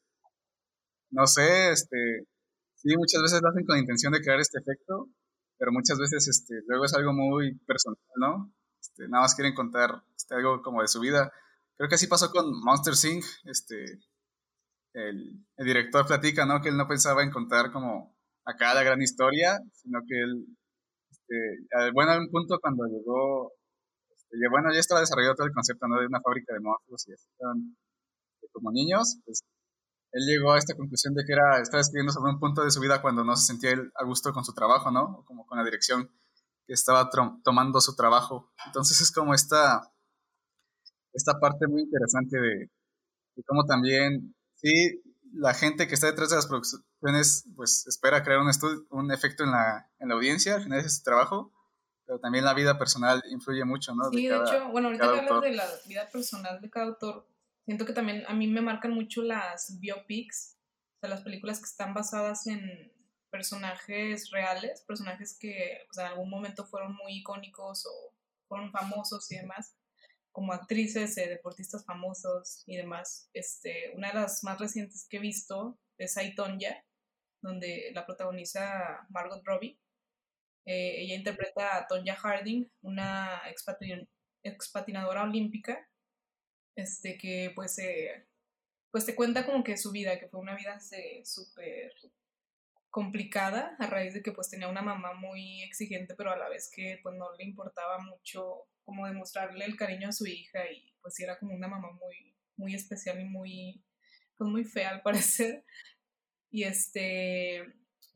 no 1.11 1.26
sé, 1.26 1.71
este, 1.71 2.26
sí, 2.75 2.95
muchas 2.97 3.23
veces 3.23 3.41
lo 3.43 3.49
hacen 3.49 3.65
con 3.65 3.79
intención 3.79 4.12
de 4.12 4.21
crear 4.21 4.38
este 4.38 4.59
efecto, 4.59 5.09
pero 5.59 5.73
muchas 5.73 5.99
veces, 5.99 6.29
este, 6.29 6.57
luego 6.67 6.85
es 6.85 6.93
algo 6.95 7.15
muy 7.15 7.57
personal, 7.61 7.99
¿no? 8.17 8.53
Este, 8.81 9.09
nada 9.09 9.23
más 9.23 9.35
quieren 9.35 9.55
contar 9.55 10.03
este, 10.15 10.35
algo 10.35 10.61
como 10.62 10.83
de 10.83 10.88
su 10.88 11.00
vida. 11.00 11.33
Creo 11.76 11.88
que 11.88 11.95
así 11.95 12.07
pasó 12.07 12.31
con 12.31 12.47
Monster 12.65 12.95
Inc., 13.11 13.25
este, 13.45 13.83
el, 14.93 15.43
director 15.57 16.07
platica, 16.07 16.45
¿no? 16.45 16.61
Que 16.61 16.69
él 16.69 16.76
no 16.76 16.87
pensaba 16.88 17.23
en 17.23 17.31
contar 17.31 17.73
como 17.73 18.15
acá 18.45 18.75
la 18.75 18.83
gran 18.83 19.00
historia, 19.00 19.59
sino 19.73 20.00
que 20.07 20.21
él, 20.21 20.47
este, 21.11 21.93
bueno, 21.95 22.15
en 22.15 22.21
un 22.23 22.31
punto 22.31 22.59
cuando 22.61 22.85
llegó 22.87 23.53
y 24.37 24.50
bueno, 24.50 24.73
ya 24.73 24.81
estaba 24.81 25.00
desarrollado 25.00 25.35
todo 25.35 25.47
el 25.47 25.52
concepto 25.52 25.88
¿no? 25.88 26.00
de 26.00 26.07
una 26.07 26.21
fábrica 26.21 26.52
de 26.55 26.61
monstruos 26.61 27.09
y 27.09 27.12
eh, 27.12 28.49
como 28.52 28.71
niños, 28.71 29.19
pues 29.25 29.43
él 30.12 30.25
llegó 30.26 30.52
a 30.52 30.59
esta 30.59 30.75
conclusión 30.75 31.14
de 31.14 31.25
que 31.25 31.33
era, 31.33 31.61
estaba 31.61 31.81
escribiendo 31.81 32.12
sobre 32.12 32.33
un 32.33 32.40
punto 32.40 32.62
de 32.64 32.71
su 32.71 32.81
vida 32.81 33.02
cuando 33.02 33.25
no 33.25 33.37
se 33.37 33.47
sentía 33.47 33.73
a 33.95 34.05
gusto 34.05 34.33
con 34.33 34.45
su 34.45 34.55
trabajo, 34.55 34.90
¿no? 34.90 35.25
Como 35.26 35.47
con 35.47 35.59
la 35.59 35.64
dirección 35.64 36.11
que 36.66 36.73
estaba 36.73 37.11
tomando 37.45 37.81
su 37.81 37.95
trabajo. 37.95 38.50
Entonces 38.66 39.00
es 39.00 39.12
como 39.12 39.35
esta, 39.35 39.93
esta 41.12 41.38
parte 41.38 41.66
muy 41.66 41.83
interesante 41.83 42.38
de, 42.38 42.71
de 43.37 43.43
cómo 43.47 43.64
también, 43.64 44.35
sí, 44.55 45.02
la 45.33 45.55
gente 45.55 45.87
que 45.87 45.95
está 45.95 46.07
detrás 46.07 46.31
de 46.31 46.37
las 46.37 46.47
producciones, 46.47 47.45
pues 47.55 47.87
espera 47.87 48.23
crear 48.23 48.40
un, 48.40 48.50
un 48.90 49.12
efecto 49.12 49.45
en 49.45 49.50
la, 49.50 49.90
en 49.99 50.09
la 50.09 50.14
audiencia, 50.14 50.55
al 50.55 50.62
final 50.62 50.81
es 50.81 50.97
su 50.97 51.02
trabajo, 51.02 51.52
pero 52.06 52.20
también 52.20 52.44
la 52.44 52.54
vida 52.54 52.78
personal 52.78 53.22
influye 53.30 53.64
mucho, 53.64 53.94
¿no? 53.94 54.10
Sí, 54.10 54.28
de, 54.28 54.36
hecho, 54.36 54.68
bueno, 54.70 54.88
ahorita 54.88 55.12
que 55.12 55.18
hablas 55.20 55.42
de 55.42 55.52
la 55.52 55.66
vida 55.86 56.08
personal 56.10 56.60
de 56.60 56.70
cada 56.70 56.86
autor, 56.86 57.28
siento 57.64 57.84
que 57.84 57.92
también 57.92 58.25
a 58.28 58.34
mí 58.34 58.46
me 58.46 58.60
marcan 58.60 58.92
mucho 58.92 59.22
las 59.22 59.78
biopics, 59.80 60.56
o 60.96 61.00
sea, 61.00 61.10
las 61.10 61.22
películas 61.22 61.58
que 61.58 61.64
están 61.64 61.94
basadas 61.94 62.46
en 62.46 62.92
personajes 63.30 64.30
reales, 64.30 64.82
personajes 64.82 65.36
que 65.38 65.86
en 65.96 66.00
algún 66.00 66.30
momento 66.30 66.64
fueron 66.64 66.94
muy 66.94 67.18
icónicos 67.18 67.84
o 67.86 68.14
fueron 68.48 68.70
famosos 68.70 69.30
y 69.32 69.36
demás, 69.36 69.76
como 70.30 70.52
actrices, 70.52 71.18
eh, 71.18 71.28
deportistas 71.28 71.84
famosos 71.84 72.62
y 72.66 72.76
demás. 72.76 73.28
Este, 73.32 73.92
una 73.96 74.08
de 74.08 74.14
las 74.14 74.44
más 74.44 74.60
recientes 74.60 75.06
que 75.08 75.16
he 75.16 75.20
visto 75.20 75.76
es 75.98 76.16
Aitonya, 76.16 76.84
donde 77.42 77.90
la 77.94 78.06
protagoniza 78.06 79.06
Margot 79.10 79.42
Robbie 79.44 79.80
eh, 80.66 80.96
ella 80.99 81.14
interpreta 81.14 81.76
a 81.76 81.87
Tonya 81.87 82.16
Harding, 82.16 82.68
una 82.82 83.40
expatinadora 84.42 85.23
olímpica, 85.23 85.88
este, 86.75 87.16
que 87.16 87.52
pues, 87.54 87.78
pues 88.90 89.06
te 89.06 89.14
cuenta 89.14 89.46
como 89.46 89.64
que 89.64 89.78
su 89.78 89.92
vida, 89.92 90.18
que 90.18 90.28
fue 90.28 90.40
una 90.40 90.56
vida 90.56 90.78
súper 91.25 91.92
complicada 92.96 93.76
a 93.78 93.87
raíz 93.88 94.14
de 94.14 94.23
que 94.23 94.32
pues 94.32 94.49
tenía 94.49 94.68
una 94.68 94.80
mamá 94.80 95.12
muy 95.12 95.62
exigente, 95.62 96.14
pero 96.14 96.32
a 96.32 96.37
la 96.38 96.49
vez 96.49 96.70
que 96.75 96.99
pues 97.02 97.14
no 97.14 97.30
le 97.37 97.44
importaba 97.44 97.99
mucho 97.99 98.68
como 98.87 99.06
demostrarle 99.06 99.66
el 99.66 99.76
cariño 99.76 100.08
a 100.08 100.12
su 100.12 100.26
hija 100.26 100.70
y 100.70 100.94
pues 101.02 101.20
era 101.20 101.38
como 101.38 101.54
una 101.54 101.68
mamá 101.68 101.90
muy, 101.92 102.35
muy 102.56 102.75
especial 102.75 103.20
y 103.20 103.25
muy, 103.25 103.85
pues 104.38 104.49
muy 104.49 104.64
fea 104.64 104.88
al 104.88 105.02
parecer. 105.02 105.62
Y 106.50 106.62
este, 106.62 107.66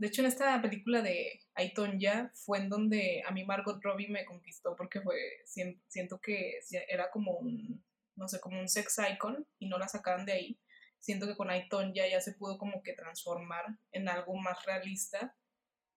de 0.00 0.06
hecho, 0.06 0.22
en 0.22 0.28
esta 0.28 0.62
película 0.62 1.02
de 1.02 1.42
Aitonya 1.54 2.32
fue 2.34 2.56
en 2.56 2.70
donde 2.70 3.22
a 3.26 3.32
mí 3.32 3.44
Margot 3.44 3.78
Robbie 3.82 4.08
me 4.08 4.24
conquistó 4.24 4.74
porque 4.74 5.02
fue, 5.02 5.14
siento 5.44 6.18
que 6.22 6.58
era 6.88 7.10
como 7.10 7.32
un, 7.32 7.84
no 8.16 8.26
sé, 8.26 8.40
como 8.40 8.58
un 8.58 8.66
sex 8.66 8.98
icon 9.12 9.46
y 9.58 9.68
no 9.68 9.78
la 9.78 9.88
sacaban 9.88 10.24
de 10.24 10.32
ahí. 10.32 10.58
Siento 11.00 11.26
que 11.26 11.36
con 11.36 11.50
Aitonya 11.50 12.08
ya 12.08 12.22
se 12.22 12.32
pudo 12.32 12.56
como 12.56 12.82
que 12.82 12.94
transformar 12.94 13.66
en 13.92 14.08
algo 14.08 14.34
más 14.36 14.64
realista 14.64 15.36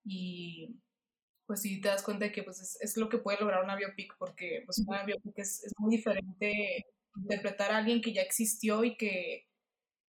y 0.04 0.82
pues 1.46 1.62
sí 1.62 1.80
te 1.80 1.88
das 1.88 2.04
cuenta 2.04 2.26
de 2.26 2.34
que 2.34 2.44
pues 2.44 2.78
es, 2.82 2.98
lo 2.98 3.08
que 3.08 3.20
puede 3.20 3.40
lograr 3.40 3.64
una 3.64 3.78
biopic 3.78 4.18
porque 4.18 4.64
pues 4.66 4.84
una 4.86 5.06
biopic 5.06 5.40
es, 5.40 5.64
es 5.64 5.72
muy 5.78 5.96
diferente 5.96 6.88
interpretar 7.16 7.72
a 7.72 7.78
alguien 7.78 8.02
que 8.02 8.12
ya 8.12 8.22
existió 8.22 8.84
y 8.84 8.98
que 8.98 9.48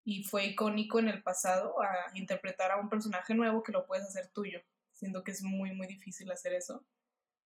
y 0.05 0.23
fue 0.23 0.45
icónico 0.45 0.99
en 0.99 1.09
el 1.09 1.23
pasado 1.23 1.81
a 1.81 2.11
interpretar 2.13 2.71
a 2.71 2.77
un 2.77 2.89
personaje 2.89 3.33
nuevo 3.33 3.63
que 3.63 3.71
lo 3.71 3.87
puedes 3.87 4.05
hacer 4.05 4.27
tuyo. 4.27 4.61
Siento 4.93 5.23
que 5.23 5.31
es 5.31 5.41
muy, 5.41 5.73
muy 5.73 5.87
difícil 5.87 6.31
hacer 6.31 6.53
eso. 6.53 6.85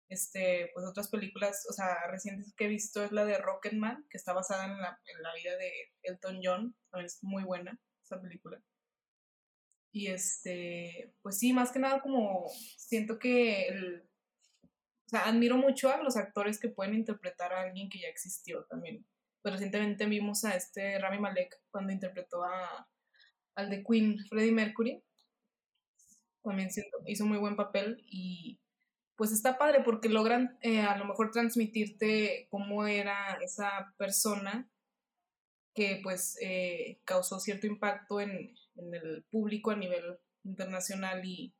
Este, 0.09 0.69
pues 0.73 0.85
otras 0.85 1.07
películas, 1.07 1.65
o 1.69 1.73
sea, 1.73 2.07
recientes 2.07 2.53
que 2.55 2.65
he 2.65 2.67
visto 2.67 3.03
es 3.03 3.13
la 3.13 3.23
de 3.23 3.37
Rocketman, 3.37 4.05
que 4.09 4.17
está 4.17 4.33
basada 4.33 4.65
en 4.65 4.81
la, 4.81 4.99
en 5.05 5.23
la 5.23 5.33
vida 5.35 5.55
de 5.55 5.71
Elton 6.03 6.41
John, 6.43 6.75
también 6.89 7.05
es 7.05 7.23
muy 7.23 7.43
buena 7.43 7.79
esa 8.03 8.19
película. 8.19 8.61
Y 9.93 10.07
este, 10.07 11.13
pues 11.21 11.39
sí, 11.39 11.53
más 11.53 11.71
que 11.71 11.79
nada 11.79 12.01
como 12.01 12.49
siento 12.77 13.19
que 13.19 13.67
el, 13.69 14.01
o 15.05 15.09
sea, 15.09 15.27
admiro 15.27 15.55
mucho 15.55 15.89
a 15.89 16.03
los 16.03 16.17
actores 16.17 16.59
que 16.59 16.69
pueden 16.69 16.93
interpretar 16.93 17.53
a 17.53 17.61
alguien 17.61 17.89
que 17.89 17.99
ya 17.99 18.09
existió 18.09 18.65
también 18.65 19.05
pues 19.41 19.53
recientemente 19.53 20.05
vimos 20.05 20.43
a 20.45 20.55
este 20.55 20.99
Rami 20.99 21.19
Malek 21.19 21.61
cuando 21.71 21.93
interpretó 21.93 22.43
a, 22.43 22.87
al 23.55 23.69
de 23.69 23.83
Queen, 23.83 24.17
Freddie 24.27 24.51
Mercury. 24.51 25.03
También 26.43 26.69
hizo 27.05 27.25
muy 27.25 27.37
buen 27.37 27.55
papel 27.55 28.03
y 28.07 28.59
pues 29.15 29.31
está 29.31 29.57
padre 29.57 29.81
porque 29.83 30.07
logran 30.07 30.57
eh, 30.61 30.79
a 30.79 30.97
lo 30.97 31.05
mejor 31.05 31.31
transmitirte 31.31 32.47
cómo 32.49 32.87
era 32.87 33.37
esa 33.41 33.93
persona 33.97 34.69
que 35.75 35.99
pues 36.01 36.37
eh, 36.41 36.99
causó 37.03 37.39
cierto 37.39 37.67
impacto 37.67 38.21
en, 38.21 38.55
en, 38.75 38.93
el 38.95 39.23
público 39.29 39.71
a 39.71 39.75
nivel 39.75 40.19
internacional 40.43 41.23
y 41.25 41.53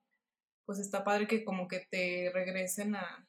pues 0.65 0.79
está 0.79 1.03
padre 1.03 1.27
que 1.27 1.43
como 1.43 1.67
que 1.67 1.85
te 1.91 2.31
regresen 2.33 2.95
a, 2.95 3.27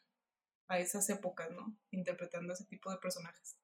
a 0.69 0.79
esas 0.79 1.11
épocas, 1.11 1.51
¿no? 1.51 1.77
Interpretando 1.91 2.53
ese 2.53 2.65
tipo 2.65 2.91
de 2.91 2.99
personajes. 2.99 3.60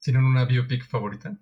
¿Tienen 0.00 0.24
una 0.24 0.44
biopic 0.46 0.86
favorita? 0.86 1.38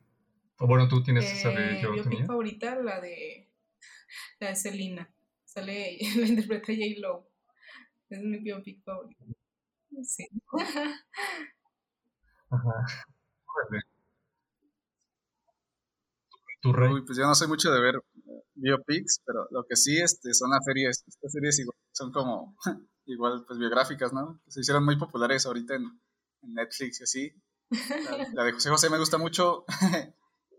O 0.59 0.67
bueno, 0.67 0.89
tú 0.89 1.03
tienes 1.03 1.25
esa 1.33 1.51
de 1.51 1.79
eh, 1.79 1.81
yo 1.81 1.93
biopic 1.93 2.27
favorita, 2.27 2.75
la 2.77 3.01
de 3.01 3.49
la 4.41 4.49
de 4.49 4.57
Selena. 4.57 5.15
Sale, 5.45 5.99
la 6.17 6.27
interpreta 6.27 6.73
J. 6.73 7.01
Lo. 7.01 7.31
Es 8.11 8.21
mi 8.21 8.39
biopic 8.39 8.83
favorita. 8.83 9.25
Sí. 10.03 10.27
Ajá. 12.51 12.87
¿Tu 16.61 16.73
rey? 16.73 16.93
Uy, 16.93 17.05
pues 17.07 17.17
yo 17.17 17.25
no 17.25 17.35
soy 17.37 17.47
mucho 17.47 17.71
de 17.71 17.81
ver 17.81 17.95
biopics, 18.55 19.21
pero 19.25 19.47
lo 19.51 19.65
que 19.65 19.77
sí 19.77 19.99
este, 19.99 20.35
son 20.35 20.51
las 20.51 20.65
series, 20.65 21.05
estas 21.07 21.31
series 21.31 21.59
igual, 21.61 21.77
son 21.93 22.11
como 22.11 22.57
igual 23.07 23.45
pues 23.47 23.59
biográficas, 23.59 24.13
¿no? 24.13 24.41
Se 24.49 24.61
hicieron 24.61 24.85
muy 24.85 24.97
populares 24.99 25.47
ahorita 25.47 25.77
en, 25.77 25.85
en 26.43 26.55
Netflix 26.55 27.01
y 27.01 27.05
así. 27.05 27.33
La, 27.71 28.29
la 28.33 28.45
de 28.45 28.53
José 28.53 28.71
José 28.71 28.91
me 28.91 28.99
gusta 28.99 29.19
mucho. 29.19 29.65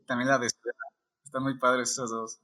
También 0.07 0.29
la 0.29 0.37
de 0.37 0.47
Estela. 0.47 0.73
Están 1.23 1.43
muy 1.43 1.57
padres 1.57 1.91
esas 1.91 2.09
dos. 2.09 2.39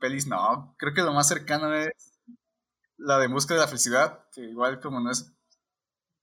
Pelis, 0.00 0.26
no. 0.26 0.74
Creo 0.78 0.94
que 0.94 1.02
lo 1.02 1.12
más 1.12 1.28
cercano 1.28 1.72
es 1.72 1.92
la 2.98 3.18
de 3.18 3.26
En 3.26 3.32
Busca 3.32 3.54
de 3.54 3.60
la 3.60 3.68
Felicidad, 3.68 4.28
que 4.32 4.42
igual 4.42 4.80
como 4.80 5.00
no 5.00 5.10
es 5.10 5.32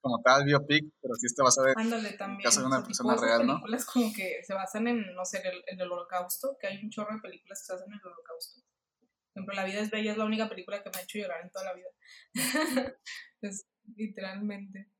como 0.00 0.20
tal 0.20 0.44
biopic, 0.44 0.92
pero 1.00 1.14
sí 1.14 1.26
está 1.26 1.42
basada 1.42 1.70
en 1.70 2.18
también. 2.18 2.42
caso 2.42 2.60
de 2.60 2.66
una 2.66 2.76
o 2.76 2.80
sea, 2.80 2.86
persona 2.86 3.16
real, 3.16 3.46
¿no? 3.46 3.54
películas 3.54 3.86
como 3.86 4.12
que 4.12 4.42
se 4.44 4.52
basan 4.52 4.86
en, 4.86 5.14
no 5.14 5.24
sé, 5.24 5.40
el, 5.48 5.64
en 5.66 5.80
el 5.80 5.90
holocausto, 5.90 6.58
que 6.60 6.66
hay 6.66 6.84
un 6.84 6.90
chorro 6.90 7.14
de 7.14 7.22
películas 7.22 7.60
que 7.60 7.66
se 7.66 7.72
basan 7.72 7.88
en 7.88 7.98
el 7.98 8.06
holocausto. 8.06 8.60
Por 8.60 9.40
ejemplo, 9.40 9.54
La 9.54 9.64
vida 9.64 9.80
es 9.80 9.90
bella 9.90 10.12
es 10.12 10.18
la 10.18 10.26
única 10.26 10.48
película 10.48 10.82
que 10.82 10.90
me 10.90 10.98
ha 10.98 11.02
hecho 11.02 11.18
llorar 11.18 11.40
en 11.42 11.50
toda 11.50 11.64
la 11.64 11.72
vida. 11.72 11.88
es, 13.40 13.66
literalmente. 13.96 14.93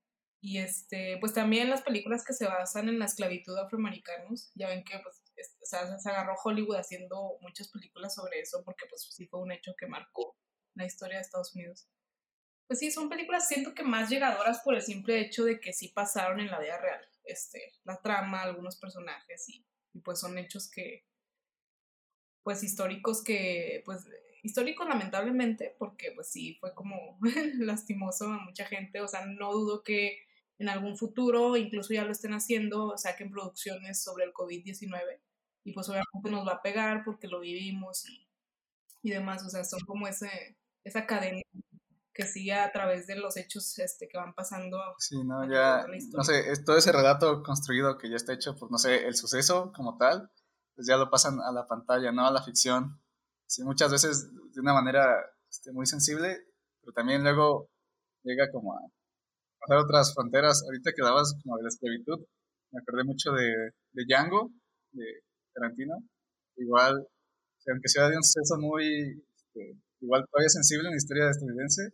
Y 0.47 0.59
este, 0.59 1.17
pues 1.21 1.33
también 1.33 1.71
las 1.71 1.81
películas 1.81 2.23
que 2.23 2.35
se 2.35 2.45
basan 2.45 2.91
en 2.91 2.99
la 2.99 3.07
esclavitud 3.07 3.57
afroamericanos, 3.57 4.53
ya 4.55 4.69
ven 4.69 4.85
que 4.85 4.99
pues 4.99 5.23
se 5.63 6.11
agarró 6.11 6.35
Hollywood 6.45 6.77
haciendo 6.77 7.39
muchas 7.41 7.69
películas 7.69 8.15
sobre 8.15 8.41
eso, 8.41 8.63
porque 8.63 8.85
pues 8.91 9.09
sí 9.11 9.27
fue 9.27 9.41
un 9.41 9.53
hecho 9.53 9.73
que 9.75 9.87
marcó 9.87 10.37
la 10.75 10.85
historia 10.85 11.17
de 11.17 11.23
Estados 11.23 11.55
Unidos. 11.55 11.89
Pues 12.67 12.79
sí, 12.79 12.91
son 12.91 13.09
películas 13.09 13.49
siento 13.49 13.73
que 13.75 13.85
más 13.85 14.11
llegadoras 14.11 14.61
por 14.63 14.75
el 14.75 14.83
simple 14.83 15.19
hecho 15.19 15.47
de 15.47 15.61
que 15.61 15.73
sí 15.73 15.89
pasaron 15.89 16.39
en 16.41 16.51
la 16.51 16.61
vida 16.61 16.77
real. 16.77 17.01
Este, 17.25 17.73
la 17.85 18.03
trama, 18.03 18.43
algunos 18.43 18.77
personajes 18.77 19.49
y, 19.49 19.67
y 19.95 20.01
pues 20.01 20.21
son 20.21 20.37
hechos 20.37 20.71
que, 20.71 21.07
pues 22.43 22.63
históricos 22.63 23.25
que, 23.25 23.81
pues 23.87 24.05
históricos 24.43 24.87
lamentablemente, 24.87 25.75
porque 25.79 26.13
pues 26.15 26.29
sí 26.31 26.59
fue 26.61 26.75
como 26.75 27.19
lastimoso 27.61 28.27
a 28.27 28.45
mucha 28.45 28.67
gente, 28.67 29.01
o 29.01 29.09
sea, 29.09 29.25
no 29.25 29.51
dudo 29.51 29.83
que 29.83 30.19
en 30.59 30.69
algún 30.69 30.97
futuro, 30.97 31.57
incluso 31.57 31.95
ya 31.95 32.05
lo 32.05 32.13
estén 32.13 32.33
haciendo, 32.33 32.97
saquen 32.97 33.31
producciones 33.31 34.03
sobre 34.03 34.25
el 34.25 34.33
COVID-19 34.33 35.21
y 35.65 35.73
pues 35.73 35.89
obviamente 35.89 36.31
nos 36.31 36.47
va 36.47 36.55
a 36.55 36.63
pegar 36.63 37.03
porque 37.05 37.27
lo 37.27 37.41
vivimos 37.41 38.09
y, 38.09 38.29
y 39.03 39.11
demás, 39.11 39.45
o 39.45 39.49
sea, 39.49 39.65
son 39.65 39.81
como 39.81 40.07
ese, 40.07 40.59
esa 40.85 41.07
cadena 41.07 41.41
que 42.13 42.27
sigue 42.27 42.55
a 42.55 42.71
través 42.71 43.07
de 43.07 43.17
los 43.17 43.37
hechos 43.37 43.77
este, 43.79 44.07
que 44.07 44.19
van 44.19 44.35
pasando. 44.35 44.79
Sí, 44.99 45.17
no, 45.25 45.51
ya, 45.51 45.85
no 46.13 46.23
sé, 46.23 46.53
es 46.53 46.65
todo 46.65 46.77
ese 46.77 46.93
relato 46.93 47.43
construido 47.43 47.99
que 47.99 48.09
ya 48.09 48.17
está 48.17 48.33
hecho 48.33 48.55
por, 48.57 48.71
no 48.71 48.79
sé, 48.79 49.07
el 49.07 49.17
suceso 49.17 49.73
como 49.75 49.97
tal, 49.97 50.31
pues 50.77 50.87
ya 50.87 50.97
lo 50.97 51.11
pasan 51.11 51.41
a 51.41 51.51
la 51.51 51.67
pantalla, 51.67 52.13
no 52.13 52.27
a 52.27 52.31
la 52.31 52.43
ficción. 52.43 53.01
Sí, 53.47 53.65
muchas 53.65 53.91
veces 53.91 54.31
de 54.33 54.61
una 54.61 54.75
manera 54.75 55.17
este, 55.51 55.73
muy 55.73 55.87
sensible, 55.87 56.47
pero 56.81 56.93
también 56.93 57.25
luego 57.25 57.69
llega 58.23 58.51
como 58.53 58.75
a 58.75 58.81
pasar 59.67 59.85
otras 59.85 60.15
fronteras. 60.15 60.63
Ahorita 60.65 60.93
que 60.95 61.03
dabas 61.03 61.35
como 61.43 61.57
de 61.57 61.63
la 61.65 61.69
esclavitud, 61.69 62.19
me 62.73 62.81
acordé 62.81 63.05
mucho 63.05 63.33
de, 63.33 63.47
de 63.93 64.05
Django, 64.09 64.51
de 64.93 65.05
Tarantino. 65.55 65.95
Igual, 66.57 67.07
aunque 67.69 67.89
sea 67.89 68.09
de 68.11 68.17
un 68.17 68.25
suceso 68.25 68.59
muy, 68.61 69.25
este, 69.37 69.79
igual 70.01 70.25
todavía 70.31 70.49
sensible 70.51 70.89
en 70.89 70.93
la 70.95 70.99
historia 70.99 71.31
estadounidense, 71.31 71.91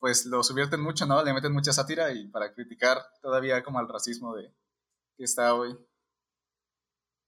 pues 0.00 0.26
lo 0.26 0.42
subvierten 0.44 0.80
mucho, 0.82 1.06
¿no? 1.06 1.24
Le 1.24 1.34
meten 1.34 1.52
mucha 1.52 1.72
sátira 1.72 2.12
y 2.12 2.28
para 2.28 2.52
criticar 2.54 2.98
todavía 3.22 3.62
como 3.64 3.78
al 3.80 3.88
racismo 3.88 4.34
de 4.36 4.52
que 5.18 5.24
está 5.24 5.54
hoy. 5.54 5.76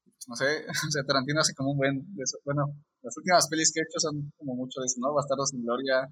Pues 0.05 0.29
no 0.29 0.37
sé, 0.37 0.67
o 0.89 0.91
sea, 0.91 1.05
Tarantino 1.05 1.41
hace 1.41 1.55
como 1.55 1.73
un 1.73 1.79
buen 1.79 2.15
de 2.15 2.23
eso. 2.23 2.39
Bueno, 2.45 2.65
las 3.03 3.17
últimas 3.17 3.49
pelis 3.49 3.73
que 3.73 3.81
he 3.81 3.83
hecho 3.85 3.99
son 4.01 4.33
como 4.37 4.55
mucho 4.55 4.81
de 4.81 4.87
eso, 4.87 4.99
¿no? 5.01 5.13
Bastardos 5.15 5.51
sin 5.51 5.63
Gloria, 5.63 6.09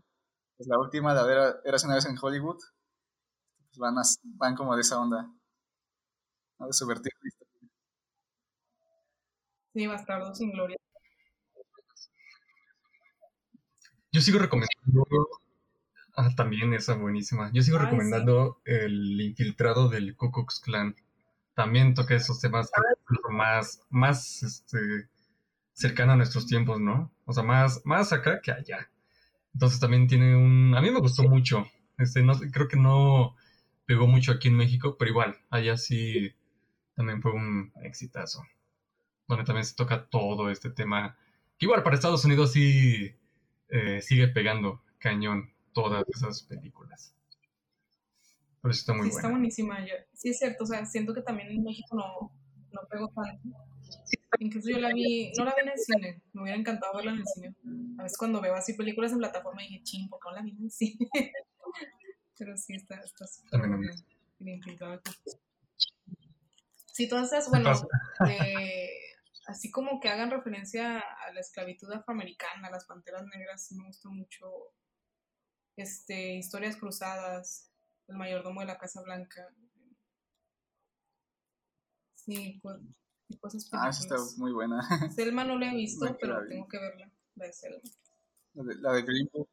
pues 0.56 0.68
la 0.68 0.78
última, 0.80 1.14
de 1.14 1.32
Era- 1.32 1.56
Eras 1.64 1.84
una 1.84 1.96
vez 1.96 2.06
en 2.06 2.16
Hollywood, 2.20 2.58
pues 3.72 3.78
van, 3.80 3.98
as- 3.98 4.20
van 4.24 4.54
como 4.56 4.76
de 4.76 4.82
esa 4.82 5.00
onda, 5.00 5.28
¿no? 6.58 6.66
De 6.66 6.72
subvertir 6.72 7.12
la 7.20 7.28
historia. 7.28 7.68
Sí, 9.74 9.86
Bastardo 9.86 10.34
sin 10.34 10.50
Gloria. 10.52 10.76
Yo 14.12 14.20
sigo 14.20 14.38
recomendando. 14.38 15.06
Ah, 16.16 16.30
también 16.36 16.74
esa 16.74 16.94
buenísima. 16.94 17.50
Yo 17.52 17.62
sigo 17.62 17.78
Ay, 17.78 17.84
recomendando 17.84 18.60
El 18.64 19.20
Infiltrado 19.20 19.88
del 19.88 20.16
Ku 20.16 20.30
Klux 20.30 20.60
Klan. 20.60 20.94
También 21.54 21.94
toca 21.94 22.14
esos 22.14 22.40
temas 22.40 22.70
que 22.70 23.16
son 23.22 23.36
más, 23.36 23.82
más 23.90 24.42
este, 24.42 24.78
cercano 25.74 26.12
a 26.12 26.16
nuestros 26.16 26.46
tiempos, 26.46 26.80
¿no? 26.80 27.12
O 27.26 27.32
sea, 27.34 27.44
más, 27.44 27.82
más 27.84 28.12
acá 28.12 28.40
que 28.42 28.52
allá. 28.52 28.90
Entonces 29.54 29.80
también 29.80 30.08
tiene 30.08 30.36
un. 30.36 30.74
A 30.76 30.82
mí 30.82 30.90
me 30.90 31.00
gustó 31.00 31.24
mucho. 31.24 31.66
Este, 31.98 32.22
no, 32.22 32.34
creo 32.52 32.68
que 32.68 32.76
no 32.78 33.36
pegó 33.92 34.06
mucho 34.06 34.32
aquí 34.32 34.48
en 34.48 34.56
México, 34.56 34.96
pero 34.98 35.10
igual, 35.10 35.36
allá 35.50 35.76
sí 35.76 36.34
también 36.94 37.20
fue 37.20 37.32
un 37.32 37.74
exitazo. 37.82 38.42
Donde 39.28 39.44
también 39.44 39.66
se 39.66 39.74
toca 39.74 40.08
todo 40.08 40.48
este 40.48 40.70
tema. 40.70 41.18
Que 41.58 41.66
igual 41.66 41.82
para 41.82 41.96
Estados 41.96 42.24
Unidos 42.24 42.52
sí 42.52 43.14
eh, 43.68 44.00
sigue 44.00 44.28
pegando 44.28 44.82
cañón 44.98 45.52
todas 45.74 46.04
esas 46.08 46.42
películas. 46.42 47.14
Por 48.62 48.70
eso 48.70 48.80
está 48.80 48.94
muy 48.94 49.02
sí, 49.02 49.08
está 49.10 49.22
buena. 49.22 49.36
buenísima. 49.36 49.80
Yo, 49.84 49.94
sí, 50.14 50.30
es 50.30 50.38
cierto. 50.38 50.64
O 50.64 50.66
sea, 50.66 50.86
siento 50.86 51.12
que 51.12 51.20
también 51.20 51.50
en 51.50 51.62
México 51.62 51.94
no, 51.94 52.32
no 52.72 52.88
pegó 52.88 53.08
tanto. 53.08 53.46
Incluso 54.38 54.70
yo 54.70 54.78
la 54.78 54.94
vi, 54.94 55.32
no 55.36 55.44
la 55.44 55.54
vi 55.54 55.62
en 55.64 55.68
el 55.68 55.78
cine. 55.78 56.22
Me 56.32 56.42
hubiera 56.42 56.58
encantado 56.58 56.96
verla 56.96 57.12
en 57.12 57.18
el 57.18 57.26
cine. 57.26 57.54
A 57.98 58.04
veces 58.04 58.16
cuando 58.16 58.40
veo 58.40 58.54
así 58.54 58.72
películas 58.72 59.12
en 59.12 59.18
plataforma 59.18 59.60
dije, 59.60 59.82
ching, 59.82 60.08
¿por 60.08 60.18
qué 60.18 60.30
no 60.30 60.36
la 60.36 60.42
vi 60.42 60.50
en 60.52 60.64
el 60.64 60.70
cine? 60.70 61.10
Pero 62.38 62.56
sí, 62.56 62.74
está, 62.74 62.96
está 63.00 63.26
súper 63.26 63.50
También 63.50 63.74
a 63.74 63.76
mí. 63.76 63.86
buena. 63.86 64.02
El 64.40 64.48
infiltrado. 64.48 65.00
Sí, 66.92 67.08
todas 67.08 67.32
esas, 67.32 67.44
¿Qué 67.44 67.50
bueno, 67.50 67.72
de- 68.26 68.90
así 69.46 69.70
como 69.70 70.00
que 70.00 70.08
hagan 70.08 70.30
referencia 70.30 70.98
a 70.98 71.32
la 71.32 71.40
esclavitud 71.40 71.90
afroamericana, 71.92 72.68
a 72.68 72.70
las 72.70 72.84
panteras 72.86 73.24
negras, 73.26 73.70
me 73.72 73.84
gusta 73.86 74.08
mucho. 74.08 74.46
Este, 75.76 76.34
historias 76.36 76.76
cruzadas, 76.76 77.70
el 78.08 78.16
mayordomo 78.16 78.60
de 78.60 78.66
la 78.66 78.78
Casa 78.78 79.00
Blanca. 79.02 79.48
Sí, 82.14 82.60
co- 82.62 82.78
y 83.28 83.36
cosas 83.38 83.68
Ah, 83.72 83.88
esa 83.88 84.02
está 84.02 84.16
muy 84.38 84.52
buena. 84.52 84.80
Selma 85.14 85.44
no 85.44 85.58
la 85.58 85.72
he 85.72 85.76
visto, 85.76 86.16
pero 86.20 86.46
tengo 86.46 86.68
que 86.68 86.78
verla, 86.78 87.10
la 87.36 87.46
de 87.46 87.52
Selma. 87.52 87.80
La 88.54 88.62
de, 88.64 88.74
la 88.76 88.92
de 88.92 89.02
Green 89.02 89.28
Book. 89.32 89.48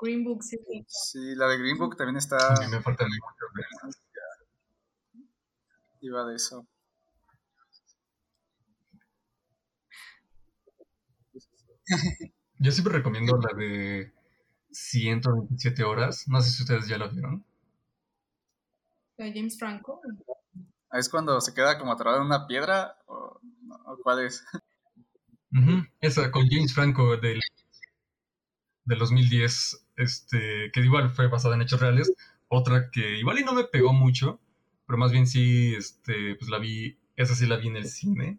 Green 0.00 0.24
Book, 0.24 0.42
sí, 0.42 0.56
sí. 0.86 1.34
La 1.34 1.46
de 1.48 1.58
Green 1.58 1.78
Book 1.78 1.96
también 1.96 2.16
A 2.16 2.18
está, 2.18 2.38
mí 2.60 2.66
me 2.70 2.80
falta 2.80 3.04
mucho 3.04 3.46
ver. 3.54 3.66
iba 6.00 6.24
de 6.26 6.36
eso. 6.36 6.66
Yo 12.58 12.72
siempre 12.72 12.92
recomiendo 12.94 13.36
la 13.36 13.56
de 13.56 14.12
127 14.70 15.84
horas. 15.84 16.24
No 16.28 16.40
sé 16.40 16.50
si 16.50 16.62
ustedes 16.62 16.88
ya 16.88 16.98
la 16.98 17.08
vieron. 17.08 17.44
La 19.16 19.26
de 19.26 19.32
James 19.32 19.58
Franco. 19.58 20.00
Ah, 20.90 20.98
¿Es 20.98 21.08
cuando 21.08 21.40
se 21.40 21.54
queda 21.54 21.78
como 21.78 21.92
atorado 21.92 22.18
en 22.18 22.24
una 22.26 22.46
piedra? 22.46 22.96
¿O, 23.06 23.40
no, 23.62 23.74
¿o 23.86 23.98
cuál 24.02 24.24
es? 24.26 24.44
Esa 26.00 26.30
con 26.30 26.46
James 26.48 26.74
Franco 26.74 27.16
del, 27.16 27.40
del 28.88 28.98
2010, 28.98 29.86
este, 29.96 30.70
que 30.72 30.80
igual 30.80 31.10
fue 31.10 31.28
basada 31.28 31.54
en 31.54 31.62
hechos 31.62 31.80
reales. 31.80 32.12
Otra 32.48 32.90
que 32.90 33.18
igual 33.18 33.38
y 33.38 33.44
no 33.44 33.52
me 33.52 33.64
pegó 33.64 33.92
mucho, 33.92 34.40
pero 34.86 34.98
más 34.98 35.12
bien 35.12 35.26
sí, 35.26 35.74
este, 35.76 36.34
pues 36.36 36.50
la 36.50 36.58
vi, 36.58 36.98
esa 37.16 37.34
sí 37.34 37.46
la 37.46 37.56
vi 37.56 37.68
en 37.68 37.76
el 37.76 37.86
cine 37.86 38.38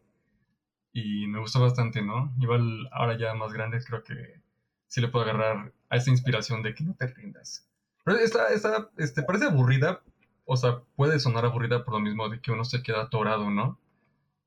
y 0.94 1.28
me 1.28 1.40
gustó 1.40 1.62
bastante, 1.62 2.02
¿no? 2.02 2.34
Igual 2.40 2.90
ahora 2.92 3.18
ya 3.18 3.34
más 3.36 3.54
grande 3.54 3.80
creo 3.86 4.04
que 4.04 4.42
sí 4.88 5.02
le 5.02 5.10
puedo 5.10 5.26
agarrar 5.26 5.74
a 5.90 5.98
esa 5.98 6.10
inspiración 6.10 6.64
de 6.64 6.74
que 6.74 6.84
no 6.84 6.96
te 6.96 7.08
rindas. 7.08 7.70
Pero 8.04 8.18
esta, 8.18 8.50
esta, 8.50 8.90
este, 8.98 9.24
parece 9.24 9.46
aburrida, 9.46 10.02
o 10.46 10.58
sea, 10.58 10.82
puede 10.96 11.20
sonar 11.20 11.46
aburrida 11.46 11.86
por 11.86 11.94
lo 11.94 12.00
mismo 12.00 12.30
de 12.30 12.42
que 12.42 12.52
uno 12.52 12.66
se 12.66 12.82
queda 12.82 13.04
atorado, 13.04 13.52
¿no? 13.52 13.80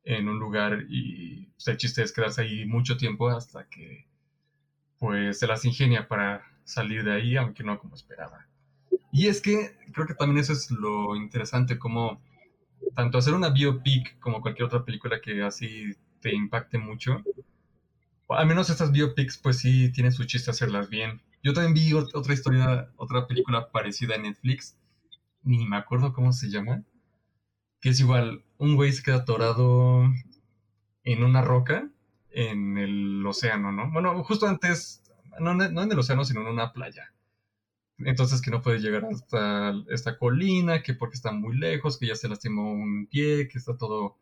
en 0.04 0.28
un 0.28 0.38
lugar 0.38 0.86
y 0.88 1.46
pues, 1.46 1.68
el 1.68 1.76
chiste 1.76 2.02
es 2.02 2.12
quedarse 2.12 2.42
ahí 2.42 2.66
mucho 2.66 2.96
tiempo 2.96 3.28
hasta 3.28 3.68
que 3.68 4.06
pues 5.02 5.40
se 5.40 5.48
las 5.48 5.66
ingenia 5.66 6.06
para 6.08 6.44
salir 6.64 7.02
de 7.04 7.12
ahí, 7.12 7.36
aunque 7.36 7.64
no 7.64 7.80
como 7.80 7.96
esperaba. 7.96 8.46
Y 9.12 9.28
es 9.28 9.42
que 9.42 9.76
creo 9.92 10.06
que 10.06 10.14
también 10.14 10.38
eso 10.40 10.52
es 10.54 10.70
lo 10.70 11.16
interesante, 11.16 11.78
como 11.78 12.22
tanto 12.96 13.18
hacer 13.18 13.34
una 13.34 13.50
biopic 13.50 14.18
como 14.20 14.42
cualquier 14.42 14.66
otra 14.66 14.84
película 14.84 15.20
que 15.20 15.42
así 15.42 15.94
te 16.20 16.34
impacte 16.34 16.78
mucho, 16.78 17.22
al 18.28 18.46
menos 18.46 18.70
estas 18.70 18.90
biopics 18.92 19.38
pues 19.38 19.58
sí 19.58 19.92
tienen 19.92 20.12
su 20.12 20.24
chiste 20.24 20.50
hacerlas 20.50 20.88
bien. 20.88 21.20
Yo 21.42 21.52
también 21.52 21.74
vi 21.74 21.90
ot- 21.92 22.10
otra 22.14 22.34
historia, 22.34 22.90
otra 22.96 23.26
película 23.26 23.70
parecida 23.70 24.14
en 24.14 24.22
Netflix, 24.22 24.76
ni 25.42 25.66
me 25.66 25.76
acuerdo 25.76 26.12
cómo 26.12 26.32
se 26.32 26.50
llama, 26.50 26.84
que 27.80 27.90
es 27.90 28.00
igual, 28.00 28.44
un 28.58 28.76
güey 28.76 28.92
se 28.92 29.02
queda 29.02 29.16
atorado 29.18 30.04
en 31.04 31.24
una 31.24 31.42
roca 31.42 31.90
en 32.34 32.78
el 32.78 33.24
océano, 33.26 33.72
¿no? 33.72 33.90
Bueno, 33.90 34.22
justo 34.24 34.46
antes 34.46 35.02
no, 35.40 35.52
en 35.62 35.92
el 35.92 35.98
océano, 35.98 36.24
sino 36.24 36.40
en 36.42 36.48
una 36.48 36.72
playa. 36.72 37.12
Entonces 37.98 38.40
que 38.42 38.50
no 38.50 38.62
puede 38.62 38.80
llegar 38.80 39.04
hasta 39.04 39.74
esta 39.90 40.18
colina, 40.18 40.82
que 40.82 40.94
porque 40.94 41.14
está 41.14 41.32
muy 41.32 41.56
lejos, 41.56 41.98
que 41.98 42.06
ya 42.08 42.16
se 42.16 42.28
lastimó 42.28 42.72
un 42.72 43.06
pie, 43.06 43.48
que 43.48 43.58
está 43.58 43.76
todo 43.76 44.16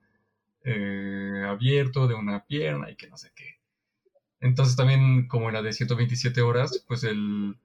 eh, 0.64 1.44
abierto 1.46 2.06
de 2.06 2.14
una 2.14 2.44
pierna 2.44 2.90
y 2.90 2.96
que 2.96 3.08
no 3.08 3.16
sé 3.16 3.30
qué. 3.34 3.60
Entonces 4.40 4.76
también 4.76 5.28
como 5.28 5.48
en 5.48 5.54
la 5.54 5.62
de 5.62 5.72
127 5.72 6.40
horas, 6.42 6.84
pues 6.88 7.04
el 7.04 7.56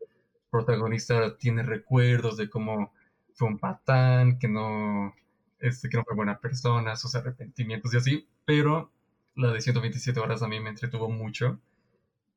protagonista 0.50 1.38
tiene 1.38 1.64
recuerdos 1.64 2.38
de 2.38 2.50
cómo 2.50 2.94
fue 3.34 3.50
un 3.50 3.60
patán, 3.60 4.40
que 4.40 4.48
no, 4.48 5.14
este, 5.60 5.90
que 5.90 5.98
no 5.98 6.06
fue 6.06 6.16
buena 6.16 6.40
persona, 6.40 6.96
sus 6.96 7.16
arrepentimientos 7.16 7.94
y 7.94 7.98
así, 7.98 8.28
pero 8.46 8.92
la 9.36 9.52
de 9.52 9.62
127 9.62 10.20
horas 10.20 10.42
a 10.42 10.48
mí 10.48 10.60
me 10.60 10.70
entretuvo 10.70 11.10
mucho. 11.10 11.60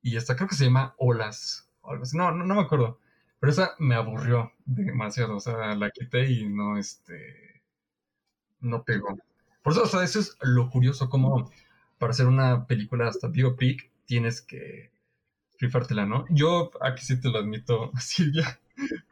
Y 0.02 0.16
esta 0.16 0.36
creo 0.36 0.48
que 0.48 0.56
se 0.56 0.64
llama 0.66 0.94
Olas. 0.98 1.68
No, 2.12 2.30
no, 2.32 2.44
no 2.44 2.54
me 2.54 2.62
acuerdo. 2.62 2.98
Pero 3.40 3.52
esa 3.52 3.74
me 3.78 3.94
aburrió 3.94 4.52
demasiado. 4.64 5.36
O 5.36 5.40
sea, 5.40 5.74
la 5.74 5.90
quité 5.90 6.30
y 6.30 6.46
no, 6.48 6.76
este. 6.78 7.62
No 8.60 8.84
pegó. 8.84 9.16
Por 9.62 9.72
eso, 9.72 9.82
o 9.82 9.86
sea, 9.86 10.02
eso 10.02 10.20
es 10.20 10.36
lo 10.40 10.70
curioso, 10.70 11.08
como 11.08 11.50
para 11.98 12.12
hacer 12.12 12.26
una 12.26 12.66
película 12.66 13.08
hasta 13.08 13.28
biopic 13.28 13.90
tienes 14.06 14.40
que 14.40 14.90
rifártela, 15.58 16.06
¿no? 16.06 16.24
Yo 16.30 16.70
aquí 16.80 17.04
sí 17.04 17.20
te 17.20 17.28
lo 17.28 17.38
admito, 17.38 17.92
Silvia. 18.00 18.60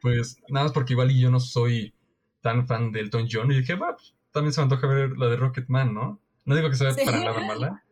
Pues 0.01 0.41
nada 0.49 0.67
más 0.67 0.73
porque 0.73 0.93
igual 0.93 1.11
y 1.11 1.21
yo 1.21 1.31
no 1.31 1.41
soy 1.41 1.93
tan 2.41 2.67
fan 2.67 2.93
del 2.93 3.07
Elton 3.07 3.29
John 3.31 3.51
y 3.51 3.59
dije, 3.59 3.75
va, 3.75 3.97
pues, 3.97 4.15
también 4.31 4.53
se 4.53 4.61
me 4.61 4.65
antoja 4.65 4.87
ver 4.87 5.19
la 5.19 5.27
de 5.27 5.37
Rocketman, 5.37 5.93
¿no? 5.93 6.21
No 6.47 6.55
digo 6.55 6.71
que 6.71 6.77
sea 6.77 6.95
para 7.05 7.19
nada 7.19 7.41
mala, 7.41 7.85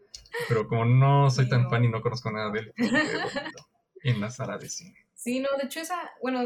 pero 0.49 0.69
como 0.69 0.85
no 0.85 1.29
soy 1.31 1.49
tan 1.49 1.69
fan 1.69 1.85
y 1.85 1.89
no 1.89 2.01
conozco 2.01 2.31
nada 2.31 2.51
de 2.51 2.61
él, 2.61 2.73
en 4.03 4.21
la 4.21 4.31
sala 4.31 4.59
de 4.59 4.69
cine. 4.69 4.97
Sí, 5.15 5.41
no, 5.41 5.49
de 5.59 5.65
hecho 5.65 5.81
esa, 5.81 6.13
bueno, 6.23 6.41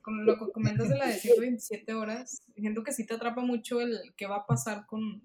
con 0.00 0.24
lo 0.24 0.38
que 0.38 0.52
comentas 0.52 0.88
de 0.88 0.96
la 0.96 1.06
de 1.06 1.18
127 1.18 1.92
horas, 1.94 2.42
siento 2.56 2.82
que 2.82 2.92
sí 2.92 3.04
te 3.04 3.14
atrapa 3.14 3.42
mucho 3.42 3.80
el 3.80 4.14
qué 4.16 4.26
va 4.26 4.36
a 4.36 4.46
pasar 4.46 4.86
con, 4.86 5.22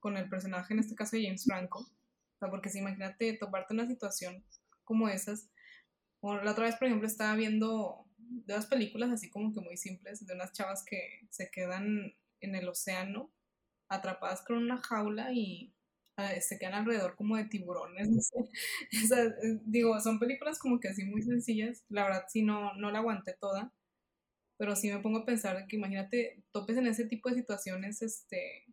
con 0.00 0.16
el 0.16 0.28
personaje, 0.28 0.74
en 0.74 0.80
este 0.80 0.96
caso 0.96 1.16
de 1.16 1.24
James 1.24 1.44
Franco. 1.44 1.80
O 1.80 2.38
sea, 2.38 2.50
porque 2.50 2.68
si 2.68 2.78
imagínate 2.78 3.34
toparte 3.34 3.74
una 3.74 3.86
situación 3.86 4.42
como 4.82 5.08
esas. 5.08 5.48
la 6.22 6.50
otra 6.50 6.64
vez, 6.64 6.74
por 6.76 6.88
ejemplo, 6.88 7.06
estaba 7.06 7.36
viendo 7.36 8.04
de 8.18 8.54
dos 8.54 8.66
películas 8.66 9.10
así 9.10 9.30
como 9.30 9.52
que 9.52 9.60
muy 9.60 9.76
simples, 9.76 10.26
de 10.26 10.34
unas 10.34 10.52
chavas 10.52 10.84
que 10.84 11.20
se 11.30 11.50
quedan 11.50 12.14
en 12.40 12.54
el 12.56 12.68
océano 12.68 13.30
atrapadas 13.92 14.42
con 14.44 14.56
una 14.58 14.78
jaula 14.82 15.32
y 15.32 15.72
ah, 16.16 16.32
se 16.40 16.58
quedan 16.58 16.74
alrededor 16.74 17.16
como 17.16 17.36
de 17.36 17.44
tiburones, 17.44 18.08
no 18.10 18.20
sé. 18.22 18.38
Eh, 18.92 19.60
digo, 19.64 19.98
son 20.00 20.18
películas 20.18 20.58
como 20.58 20.80
que 20.80 20.88
así 20.88 21.04
muy 21.04 21.22
sencillas. 21.22 21.84
La 21.88 22.04
verdad 22.04 22.24
sí 22.28 22.42
no, 22.42 22.74
no 22.74 22.90
la 22.90 22.98
aguanté 22.98 23.34
toda. 23.40 23.72
Pero 24.58 24.76
sí 24.76 24.90
me 24.90 25.00
pongo 25.00 25.20
a 25.20 25.24
pensar 25.26 25.66
que 25.66 25.76
imagínate, 25.76 26.44
topes 26.52 26.76
en 26.78 26.86
ese 26.86 27.06
tipo 27.06 27.28
de 27.28 27.36
situaciones, 27.36 28.02
este, 28.02 28.64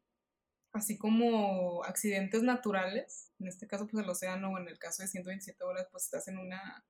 así 0.73 0.97
como 0.97 1.83
accidentes 1.83 2.43
naturales, 2.43 3.31
en 3.39 3.47
este 3.47 3.67
caso 3.67 3.87
pues 3.87 4.03
el 4.03 4.09
océano 4.09 4.51
o 4.51 4.59
en 4.59 4.67
el 4.67 4.77
caso 4.79 5.01
de 5.03 5.07
127 5.09 5.63
horas 5.63 5.87
pues 5.91 6.05
estás 6.05 6.27
en 6.27 6.37
una, 6.37 6.85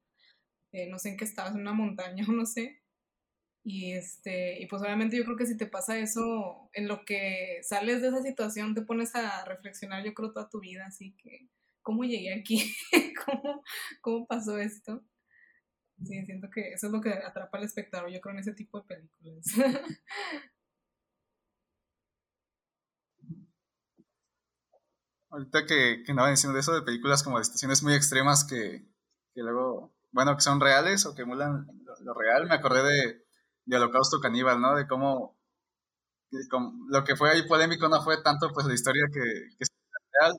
eh, 0.74 0.89
no 0.89 1.00
sé 1.00 1.10
en 1.10 1.18
qué 1.18 1.26
estabas, 1.26 1.56
en 1.56 1.62
una 1.62 1.74
montaña 1.74 2.26
o 2.28 2.32
no 2.34 2.46
sé, 2.46 2.79
y 3.63 3.93
este, 3.93 4.62
y 4.62 4.67
pues 4.67 4.82
obviamente 4.82 5.17
yo 5.17 5.26
creo 5.26 5.38
que 5.38 5.45
si 5.45 5.58
te 5.58 5.65
pasa 5.67 5.98
eso, 5.98 6.69
en 6.74 6.88
lo 6.88 7.04
que 7.06 7.60
sales 7.63 8.02
de 8.02 8.08
esa 8.08 8.22
situación 8.22 8.74
te 8.74 8.82
pones 8.82 9.15
a 9.15 9.43
reflexionar, 9.45 10.04
yo 10.04 10.13
creo, 10.13 10.32
toda 10.32 10.50
tu 10.50 10.60
vida, 10.60 10.86
así 10.88 11.15
que, 11.17 11.50
¿cómo 11.82 12.04
llegué 12.04 12.34
aquí? 12.34 12.74
¿Cómo, 13.26 13.63
¿Cómo 14.02 14.28
pasó 14.28 14.58
esto? 14.58 15.04
Sí, 16.06 16.26
siento 16.26 16.50
que 16.50 16.74
eso 16.74 16.88
es 16.88 16.93
lo 16.93 17.02
que 17.02 17.12
atrapa 17.12 17.58
al 17.58 17.65
espectador, 17.65 18.10
yo 18.10 18.22
creo, 18.22 18.34
en 18.34 18.39
ese 18.39 18.54
tipo 18.54 18.80
de 18.80 18.88
películas. 18.88 19.45
Ahorita 25.32 25.65
que, 25.67 26.04
que 26.06 26.13
diciendo 26.13 26.54
de 26.54 26.62
eso, 26.62 26.74
de 26.74 26.82
películas 26.82 27.22
como 27.22 27.38
de 27.38 27.43
situaciones 27.43 27.84
muy 27.84 27.93
extremas 27.93 28.45
que, 28.45 28.84
que 29.36 29.41
luego, 29.41 29.93
bueno, 30.12 30.36
que 30.36 30.41
son 30.41 30.60
reales 30.60 31.06
o 31.06 31.13
que 31.13 31.22
emulan 31.22 31.67
lo 32.02 32.13
real, 32.15 32.48
me 32.48 32.56
acordé 32.56 32.82
de 32.84 33.29
de 33.70 33.78
Holocausto 33.78 34.20
Caníbal, 34.20 34.60
¿no? 34.60 34.76
De 34.76 34.88
cómo, 34.88 35.38
lo 36.90 37.04
que 37.04 37.16
fue 37.16 37.32
ahí 37.32 37.48
polémico 37.48 37.88
no 37.88 38.02
fue 38.04 38.22
tanto 38.22 38.50
pues 38.54 38.66
la 38.66 38.74
historia 38.74 39.04
que, 39.14 39.22
que 39.58 39.64
es 39.64 39.70
real, 40.20 40.34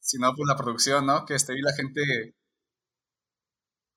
sino 0.00 0.34
pues 0.34 0.46
la 0.48 0.56
producción, 0.56 1.06
¿no? 1.06 1.24
Que 1.24 1.34
este, 1.34 1.54
y 1.56 1.62
la 1.62 1.72
gente 1.72 2.34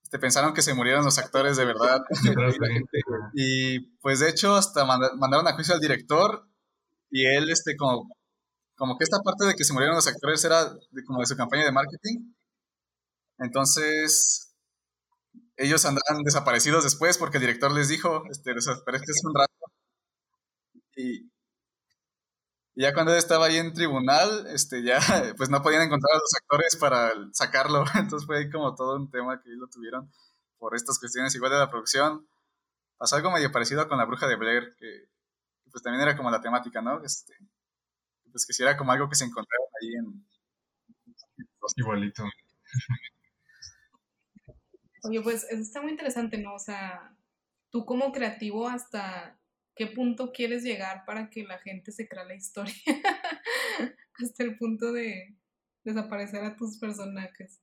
este, 0.04 0.20
pensaron 0.20 0.54
que 0.54 0.62
se 0.62 0.76
murieron 0.76 1.04
los 1.04 1.18
actores 1.18 1.58
de 1.58 1.66
verdad. 1.66 2.02
y 3.34 3.80
pues 3.98 4.20
de 4.20 4.30
hecho 4.30 4.56
hasta 4.56 4.86
mandaron 4.86 5.48
a 5.48 5.54
juicio 5.54 5.74
al 5.74 5.82
director 5.82 6.48
y 7.10 7.26
él, 7.26 7.50
este, 7.50 7.76
como, 7.76 8.10
como 8.76 8.98
que 8.98 9.06
esta 9.06 9.20
parte 9.20 9.46
de 9.46 9.56
que 9.56 9.64
se 9.64 9.74
murieron 9.74 9.96
los 9.96 10.08
actores 10.08 10.44
era 10.46 10.66
de, 10.66 11.04
como 11.06 11.20
de 11.22 11.26
su 11.26 11.36
campaña 11.36 11.66
de 11.66 11.72
marketing. 11.72 12.34
Entonces, 13.40 14.55
ellos 15.58 15.86
andaban 15.86 16.24
desaparecidos 16.24 16.84
después 16.84 17.18
porque 17.18 17.38
el 17.38 17.42
director 17.42 17.72
les 17.72 17.90
dijo, 17.90 18.24
este, 18.30 18.54
desapareces 18.54 19.22
un 19.24 19.36
rato. 19.36 19.54
Y, 20.96 21.30
ya 22.76 22.94
cuando 22.94 23.16
estaba 23.16 23.46
ahí 23.46 23.58
en 23.58 23.74
tribunal, 23.74 24.48
este, 24.48 24.84
ya 24.84 25.00
pues 25.38 25.50
no 25.50 25.62
podían 25.62 25.84
encontrar 25.84 26.16
a 26.16 26.20
los 26.20 26.34
actores 26.42 26.76
para 26.76 27.12
sacarlo. 27.32 27.84
Entonces 27.96 28.26
fue 28.26 28.40
ahí 28.40 28.50
como 28.50 28.76
todo 28.76 28.98
un 28.98 29.10
tema 29.10 29.42
que 29.42 29.50
lo 29.52 29.68
tuvieron 29.68 30.12
por 30.58 30.76
estas 30.76 31.00
cuestiones 31.00 31.34
igual 31.36 31.52
de 31.52 31.60
la 31.60 31.70
producción. 31.70 32.28
Pasó 32.98 33.16
algo 33.16 33.32
medio 33.32 33.52
parecido 33.52 33.88
con 33.88 33.98
la 33.98 34.06
bruja 34.06 34.28
de 34.28 34.36
Blair, 34.36 34.76
que, 34.78 35.10
pues 35.72 35.84
también 35.84 36.02
era 36.02 36.18
como 36.18 36.32
la 36.32 36.42
temática, 36.42 36.82
¿no? 36.82 37.04
Este, 37.04 37.34
pues 38.32 38.46
que 38.46 38.54
si 38.54 38.64
era 38.64 38.78
como 38.78 38.92
algo 38.92 39.10
que 39.10 39.16
se 39.16 39.26
encontraba 39.26 39.66
ahí 39.82 39.96
en... 39.96 40.26
Igualito. 41.78 42.24
Oye, 45.08 45.22
pues 45.22 45.44
está 45.52 45.82
muy 45.82 45.92
interesante, 45.92 46.38
¿no? 46.38 46.56
O 46.56 46.60
sea, 46.60 47.16
tú 47.70 47.86
como 47.86 48.12
creativo, 48.12 48.68
¿hasta 48.68 49.38
qué 49.76 49.88
punto 49.88 50.32
quieres 50.32 50.64
llegar 50.64 51.06
para 51.06 51.30
que 51.30 51.44
la 51.44 51.60
gente 51.60 51.92
se 51.92 52.08
crea 52.08 52.24
la 52.24 52.36
historia? 52.36 52.74
hasta 54.24 54.44
el 54.44 54.58
punto 54.58 54.92
de 54.92 55.36
desaparecer 55.84 56.44
a 56.44 56.56
tus 56.56 56.78
personajes. 56.80 57.62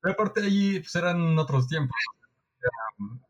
Pero 0.00 0.12
aparte 0.12 0.40
allí 0.40 0.80
pues, 0.80 0.94
eran 0.96 1.38
otros 1.38 1.68
tiempos. 1.68 1.96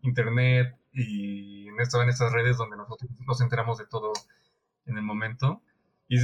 internet 0.03 0.77
y 0.93 1.69
estaban 1.79 2.09
esas 2.09 2.33
redes 2.33 2.57
donde 2.57 2.77
nosotros 2.77 3.11
nos 3.27 3.41
enteramos 3.41 3.79
de 3.79 3.87
todo 3.87 4.13
en 4.87 4.97
el 4.97 5.03
momento. 5.03 5.63
Y, 6.09 6.19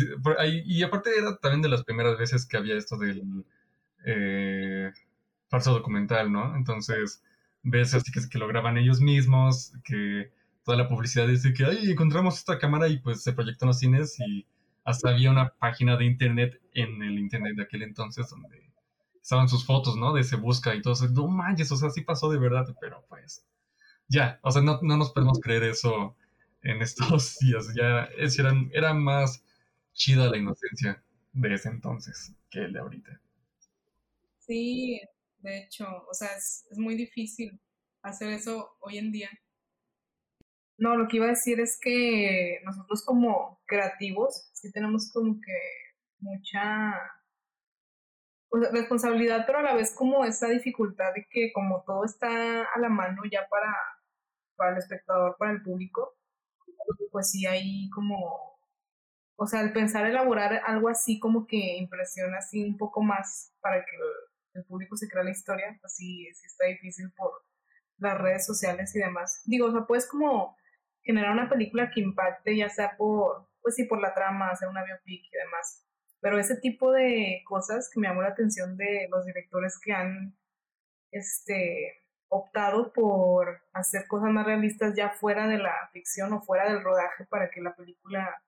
y 0.64 0.82
aparte 0.82 1.10
era 1.16 1.36
también 1.36 1.62
de 1.62 1.68
las 1.68 1.84
primeras 1.84 2.18
veces 2.18 2.46
que 2.46 2.56
había 2.56 2.76
esto 2.76 2.96
del... 2.96 3.44
Eh, 4.04 4.92
falso 5.48 5.72
documental, 5.72 6.32
¿no? 6.32 6.56
Entonces, 6.56 7.22
ves 7.62 7.94
así 7.94 8.12
que, 8.12 8.38
lo 8.38 8.48
graban 8.48 8.78
ellos 8.78 9.00
mismos, 9.00 9.72
que 9.84 10.32
toda 10.64 10.78
la 10.78 10.88
publicidad 10.88 11.28
dice 11.28 11.52
que, 11.52 11.64
ay, 11.64 11.90
encontramos 11.90 12.36
esta 12.36 12.58
cámara 12.58 12.88
y 12.88 12.98
pues 12.98 13.22
se 13.22 13.32
proyectó 13.32 13.64
en 13.64 13.68
los 13.68 13.78
cines 13.78 14.18
y 14.20 14.46
hasta 14.84 15.10
había 15.10 15.30
una 15.30 15.50
página 15.50 15.96
de 15.96 16.04
internet 16.04 16.60
en 16.72 17.02
el 17.02 17.18
internet 17.18 17.56
de 17.56 17.64
aquel 17.64 17.82
entonces 17.82 18.28
donde 18.30 18.70
estaban 19.20 19.48
sus 19.48 19.64
fotos, 19.66 19.96
¿no? 19.96 20.12
De 20.12 20.22
se 20.22 20.36
busca 20.36 20.74
y 20.74 20.82
todo 20.82 20.94
eso. 20.94 21.08
No 21.08 21.26
manches, 21.26 21.72
o 21.72 21.76
sea, 21.76 21.90
sí 21.90 22.02
pasó 22.02 22.30
de 22.30 22.38
verdad, 22.38 22.64
pero 22.80 23.04
pues 23.08 23.44
ya, 24.08 24.38
o 24.42 24.50
sea, 24.52 24.62
no, 24.62 24.78
no 24.82 24.96
nos 24.96 25.10
podemos 25.10 25.40
creer 25.40 25.64
eso 25.64 26.16
en 26.62 26.82
estos 26.82 27.38
días. 27.38 27.72
Ya 27.74 28.04
es, 28.16 28.38
era, 28.38 28.52
era 28.72 28.94
más 28.94 29.44
chida 29.92 30.30
la 30.30 30.36
inocencia 30.36 31.02
de 31.32 31.54
ese 31.54 31.68
entonces 31.68 32.32
que 32.50 32.60
el 32.60 32.72
de 32.72 32.78
ahorita. 32.78 33.20
Sí, 34.38 35.00
de 35.46 35.58
hecho, 35.58 35.86
o 36.10 36.12
sea, 36.12 36.28
es, 36.36 36.66
muy 36.76 36.96
difícil 36.96 37.60
hacer 38.02 38.30
eso 38.30 38.76
hoy 38.80 38.98
en 38.98 39.12
día. 39.12 39.30
No, 40.76 40.96
lo 40.96 41.06
que 41.06 41.18
iba 41.18 41.26
a 41.26 41.30
decir 41.30 41.60
es 41.60 41.78
que 41.80 42.60
nosotros 42.64 43.04
como 43.04 43.60
creativos 43.64 44.50
sí 44.52 44.72
tenemos 44.72 45.10
como 45.12 45.40
que 45.40 45.58
mucha 46.18 47.12
responsabilidad, 48.72 49.44
pero 49.46 49.58
a 49.58 49.62
la 49.62 49.74
vez 49.74 49.94
como 49.94 50.24
esa 50.24 50.48
dificultad 50.48 51.14
de 51.14 51.26
que 51.30 51.52
como 51.52 51.82
todo 51.84 52.04
está 52.04 52.64
a 52.64 52.78
la 52.78 52.88
mano 52.88 53.22
ya 53.30 53.46
para, 53.48 53.72
para 54.56 54.72
el 54.72 54.78
espectador, 54.78 55.36
para 55.38 55.52
el 55.52 55.62
público, 55.62 56.16
pues 57.12 57.30
sí 57.30 57.46
hay 57.46 57.88
como, 57.90 58.58
o 59.36 59.46
sea, 59.46 59.60
el 59.60 59.72
pensar 59.72 60.06
elaborar 60.06 60.62
algo 60.66 60.88
así 60.88 61.20
como 61.20 61.46
que 61.46 61.76
impresiona 61.76 62.38
así 62.38 62.64
un 62.64 62.76
poco 62.76 63.02
más 63.02 63.52
para 63.60 63.84
que 63.84 63.96
el 64.56 64.64
público 64.64 64.96
se 64.96 65.08
crea 65.08 65.24
la 65.24 65.30
historia, 65.30 65.78
así 65.82 66.28
sí, 66.34 66.46
está 66.46 66.66
difícil 66.66 67.12
por 67.16 67.44
las 67.98 68.18
redes 68.18 68.46
sociales 68.46 68.94
y 68.94 68.98
demás. 68.98 69.42
Digo, 69.44 69.66
o 69.66 69.72
sea, 69.72 69.86
puedes 69.86 70.06
como 70.06 70.56
generar 71.02 71.32
una 71.32 71.48
película 71.48 71.90
que 71.90 72.00
impacte, 72.00 72.56
ya 72.56 72.68
sea 72.68 72.96
por, 72.96 73.48
pues 73.62 73.74
sí, 73.76 73.84
por 73.84 74.00
la 74.00 74.14
trama, 74.14 74.50
hacer 74.50 74.68
una 74.68 74.84
biopic 74.84 75.24
y 75.24 75.36
demás. 75.36 75.84
Pero 76.20 76.38
ese 76.38 76.56
tipo 76.56 76.92
de 76.92 77.42
cosas 77.46 77.90
que 77.92 78.00
me 78.00 78.08
llamó 78.08 78.22
la 78.22 78.28
atención 78.28 78.76
de 78.76 79.08
los 79.10 79.24
directores 79.24 79.78
que 79.82 79.92
han 79.92 80.36
este, 81.12 82.06
optado 82.28 82.92
por 82.92 83.62
hacer 83.72 84.06
cosas 84.08 84.30
más 84.30 84.46
realistas 84.46 84.94
ya 84.96 85.10
fuera 85.10 85.46
de 85.46 85.58
la 85.58 85.88
ficción 85.92 86.32
o 86.32 86.42
fuera 86.42 86.68
del 86.68 86.82
rodaje 86.82 87.24
para 87.26 87.50
que 87.50 87.60
la 87.60 87.74
película 87.74 88.42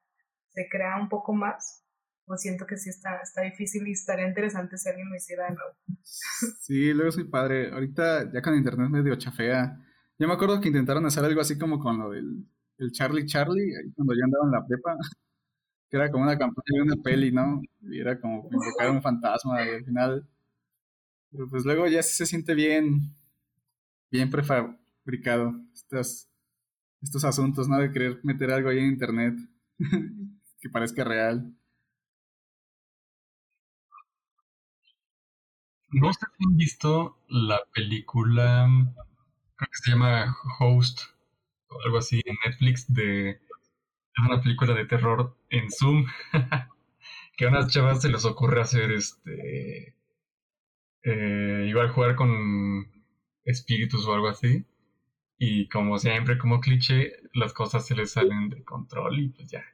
se 0.50 0.68
crea 0.68 0.96
un 0.96 1.08
poco 1.08 1.32
más. 1.32 1.84
Pues 2.28 2.42
siento 2.42 2.66
que 2.66 2.76
sí 2.76 2.90
está, 2.90 3.16
está 3.22 3.42
difícil 3.42 3.88
y 3.88 3.92
estaría 3.92 4.28
interesante 4.28 4.76
si 4.78 4.88
alguien 4.88 5.08
lo 5.08 5.16
hiciera 5.16 5.48
de 5.48 5.56
nuevo. 5.56 5.74
Sí, 6.02 6.92
luego 6.92 7.10
soy 7.10 7.24
padre. 7.24 7.72
Ahorita 7.72 8.30
ya 8.30 8.42
con 8.42 8.54
internet 8.54 8.90
medio 8.90 9.16
chafea. 9.16 9.84
Yo 10.18 10.28
me 10.28 10.34
acuerdo 10.34 10.60
que 10.60 10.68
intentaron 10.68 11.04
hacer 11.06 11.24
algo 11.24 11.40
así 11.40 11.58
como 11.58 11.80
con 11.80 11.98
lo 11.98 12.10
del 12.10 12.46
el 12.78 12.92
Charlie 12.92 13.26
Charlie, 13.26 13.76
ahí 13.76 13.92
cuando 13.92 14.14
yo 14.14 14.24
andaba 14.24 14.44
en 14.46 14.52
la 14.52 14.66
prepa, 14.66 14.96
que 15.90 15.96
era 15.96 16.10
como 16.10 16.24
una 16.24 16.38
campaña 16.38 16.76
de 16.76 16.82
una 16.82 17.02
peli, 17.02 17.32
¿no? 17.32 17.60
Y 17.82 18.00
era 18.00 18.20
como 18.20 18.48
invocar 18.52 18.90
un 18.90 19.02
fantasma 19.02 19.64
y 19.64 19.70
al 19.70 19.84
final. 19.84 20.28
Pero 21.30 21.48
pues 21.50 21.64
luego 21.64 21.86
ya 21.88 22.02
se 22.02 22.24
siente 22.26 22.54
bien, 22.54 23.14
bien 24.10 24.30
prefabricado 24.30 25.54
estos, 25.74 26.28
estos 27.02 27.24
asuntos, 27.24 27.68
¿no? 27.68 27.78
De 27.78 27.90
querer 27.90 28.20
meter 28.22 28.50
algo 28.52 28.68
ahí 28.70 28.78
en 28.78 28.86
internet 28.86 29.34
que 30.60 30.70
parezca 30.70 31.04
real. 31.04 31.52
No 35.90 36.12
sé 36.12 36.20
si 36.20 36.44
han 36.44 36.56
visto 36.56 37.18
la 37.28 37.60
película, 37.74 38.68
creo 39.56 39.68
que 39.70 39.76
se 39.82 39.90
llama 39.90 40.36
Host, 40.58 41.00
o 41.68 41.80
algo 41.84 41.98
así, 41.98 42.20
en 42.24 42.36
Netflix, 42.44 42.92
de 42.92 43.30
es 43.30 44.24
una 44.26 44.42
película 44.42 44.74
de 44.74 44.84
terror 44.84 45.36
en 45.50 45.70
Zoom, 45.70 46.06
que 47.36 47.46
a 47.46 47.48
unas 47.48 47.72
chavas 47.72 48.02
se 48.02 48.08
les 48.08 48.24
ocurre 48.24 48.60
hacer 48.60 48.90
este, 48.90 49.96
eh, 51.04 51.66
igual 51.68 51.90
jugar 51.90 52.16
con 52.16 52.90
espíritus 53.44 54.06
o 54.06 54.14
algo 54.14 54.28
así, 54.28 54.66
y 55.38 55.68
como 55.68 55.98
siempre, 55.98 56.36
como 56.36 56.60
cliché, 56.60 57.12
las 57.32 57.52
cosas 57.52 57.86
se 57.86 57.94
les 57.94 58.10
salen 58.12 58.50
de 58.50 58.64
control 58.64 59.18
y 59.20 59.28
pues 59.28 59.50
ya, 59.50 59.64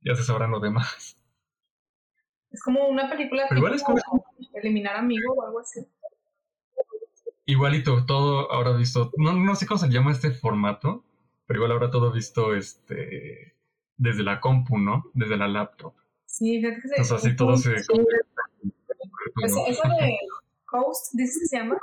ya 0.00 0.14
se 0.14 0.22
sabrán 0.22 0.52
lo 0.52 0.60
demás. 0.60 1.16
Es 2.50 2.62
como 2.62 2.86
una 2.86 3.08
película 3.10 3.46
Pero 3.48 3.58
igual 3.58 3.74
es 3.74 3.82
como- 3.82 4.00
Eliminar 4.54 4.96
Amigo 4.96 5.34
o 5.34 5.44
algo 5.44 5.60
así. 5.60 5.86
Igualito, 7.44 8.06
todo 8.06 8.50
ahora 8.52 8.72
visto, 8.72 9.10
no, 9.16 9.32
no 9.32 9.54
sé 9.56 9.66
cómo 9.66 9.78
se 9.78 9.88
llama 9.88 10.12
este 10.12 10.30
formato, 10.30 11.04
pero 11.46 11.58
igual 11.58 11.72
ahora 11.72 11.90
todo 11.90 12.12
visto 12.12 12.54
este 12.54 13.56
desde 13.96 14.22
la 14.22 14.40
compu, 14.40 14.78
¿no? 14.78 15.04
Desde 15.14 15.36
la 15.36 15.48
laptop. 15.48 15.94
Sí, 16.26 16.60
fíjate 16.60 16.80
que 16.80 16.88
se... 16.88 16.94
Entonces 16.96 17.12
así 17.12 17.36
todo 17.36 17.56
se... 17.56 17.74
Esa, 17.74 19.66
esa 19.66 19.88
de 19.88 20.18
Host, 20.72 21.12
¿dices 21.12 21.38
que 21.40 21.46
se 21.46 21.58
llama? 21.58 21.78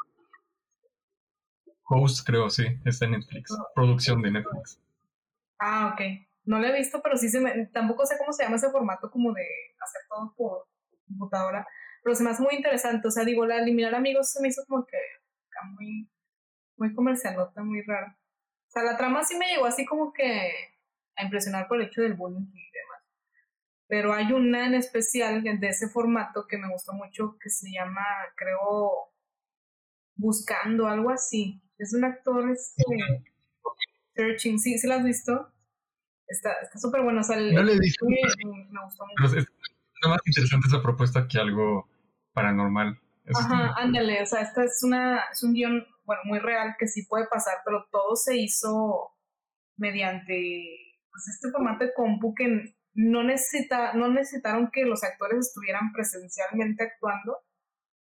Host, 1.84 2.26
creo, 2.26 2.50
sí, 2.50 2.66
está 2.86 3.06
en 3.06 3.12
Netflix. 3.12 3.56
Producción 3.76 4.22
de 4.22 4.32
Netflix. 4.32 4.80
Ah, 5.60 5.94
ok. 5.94 6.02
No 6.46 6.60
lo 6.60 6.68
he 6.68 6.78
visto, 6.78 7.02
pero 7.02 7.18
sí 7.18 7.30
se 7.30 7.40
me... 7.40 7.68
Tampoco 7.68 8.06
sé 8.06 8.16
cómo 8.18 8.34
se 8.34 8.44
llama 8.44 8.56
ese 8.56 8.72
formato 8.72 9.12
como 9.12 9.34
de 9.34 9.46
hacer 9.80 10.02
todo 10.10 10.34
por 10.36 10.68
computadora, 11.08 11.68
pero 12.04 12.16
se 12.16 12.24
me 12.24 12.30
hace 12.32 12.42
muy 12.44 12.56
interesante. 12.56 13.08
O 13.08 13.12
sea, 13.12 13.26
digo, 13.26 13.46
la 13.46 13.58
eliminar 13.60 13.96
amigos 13.96 14.32
se 14.32 14.42
me 14.42 14.48
hizo 14.50 14.64
como 14.68 14.86
que 14.86 14.98
muy, 15.72 16.10
muy 16.78 16.94
comercialota, 16.94 17.64
muy 17.64 17.82
rara. 17.82 18.18
O 18.68 18.72
sea, 18.72 18.84
la 18.84 18.98
trama 18.98 19.24
sí 19.24 19.36
me 19.38 19.48
llegó 19.48 19.66
así 19.66 19.86
como 19.86 20.14
que 20.14 20.52
a 21.16 21.24
impresionar 21.24 21.68
por 21.68 21.80
el 21.82 21.88
hecho 21.88 22.02
del 22.02 22.14
bullying 22.14 22.48
y 22.54 22.72
demás. 22.72 23.04
Pero 23.88 24.14
hay 24.14 24.32
una 24.32 24.66
en 24.68 24.76
especial 24.76 25.44
de 25.44 25.68
ese 25.68 25.90
formato 25.90 26.46
que 26.48 26.58
me 26.58 26.70
gustó 26.72 26.94
mucho 26.94 27.38
que 27.42 27.50
se 27.50 27.72
llama, 27.72 28.06
creo, 28.36 29.12
Buscando, 30.16 30.88
algo 30.88 31.10
así. 31.10 31.62
Es 31.78 31.94
un 31.94 32.04
actor, 32.04 32.50
este, 32.52 32.84
Searching, 34.16 34.60
¿sí, 34.60 34.78
¿sí 34.78 34.88
la 34.88 34.96
has 34.96 35.04
visto? 35.04 35.52
Está 36.28 36.54
está 36.62 36.78
súper 36.78 37.02
bueno, 37.02 37.22
o 37.22 37.24
sea, 37.24 37.38
el- 37.38 37.56
No 37.56 37.64
le 37.64 37.74
he 37.74 37.80
visto, 37.80 38.06
me, 38.06 38.18
me 38.70 38.84
gustó 38.84 39.06
mucho. 39.06 39.16
Pero 39.16 39.42
es, 39.42 39.48
es 39.48 40.10
más 40.10 40.20
interesante 40.26 40.68
esa 40.68 40.82
propuesta 40.82 41.28
que 41.28 41.40
algo 41.40 41.89
paranormal. 42.42 43.00
Eso 43.26 43.40
Ajá, 43.40 43.74
ándale, 43.78 44.22
o 44.24 44.26
sea, 44.26 44.42
esta 44.42 44.64
es 44.64 44.82
una, 44.84 45.24
es 45.32 45.44
un 45.44 45.54
guion, 45.54 45.86
bueno, 46.04 46.22
muy 46.26 46.40
real 46.40 46.76
que 46.80 46.88
sí 46.88 47.06
puede 47.06 47.28
pasar, 47.28 47.58
pero 47.64 47.86
todo 47.92 48.16
se 48.16 48.38
hizo 48.38 49.12
mediante 49.78 50.96
pues, 51.12 51.28
este 51.28 51.52
formato 51.52 51.86
de 51.86 51.94
compu 51.94 52.34
que 52.34 52.76
no 52.94 53.24
necesita, 53.24 53.94
no 53.94 54.10
necesitaron 54.10 54.72
que 54.72 54.86
los 54.86 55.04
actores 55.04 55.48
estuvieran 55.48 55.92
presencialmente 55.94 56.84
actuando 56.84 57.38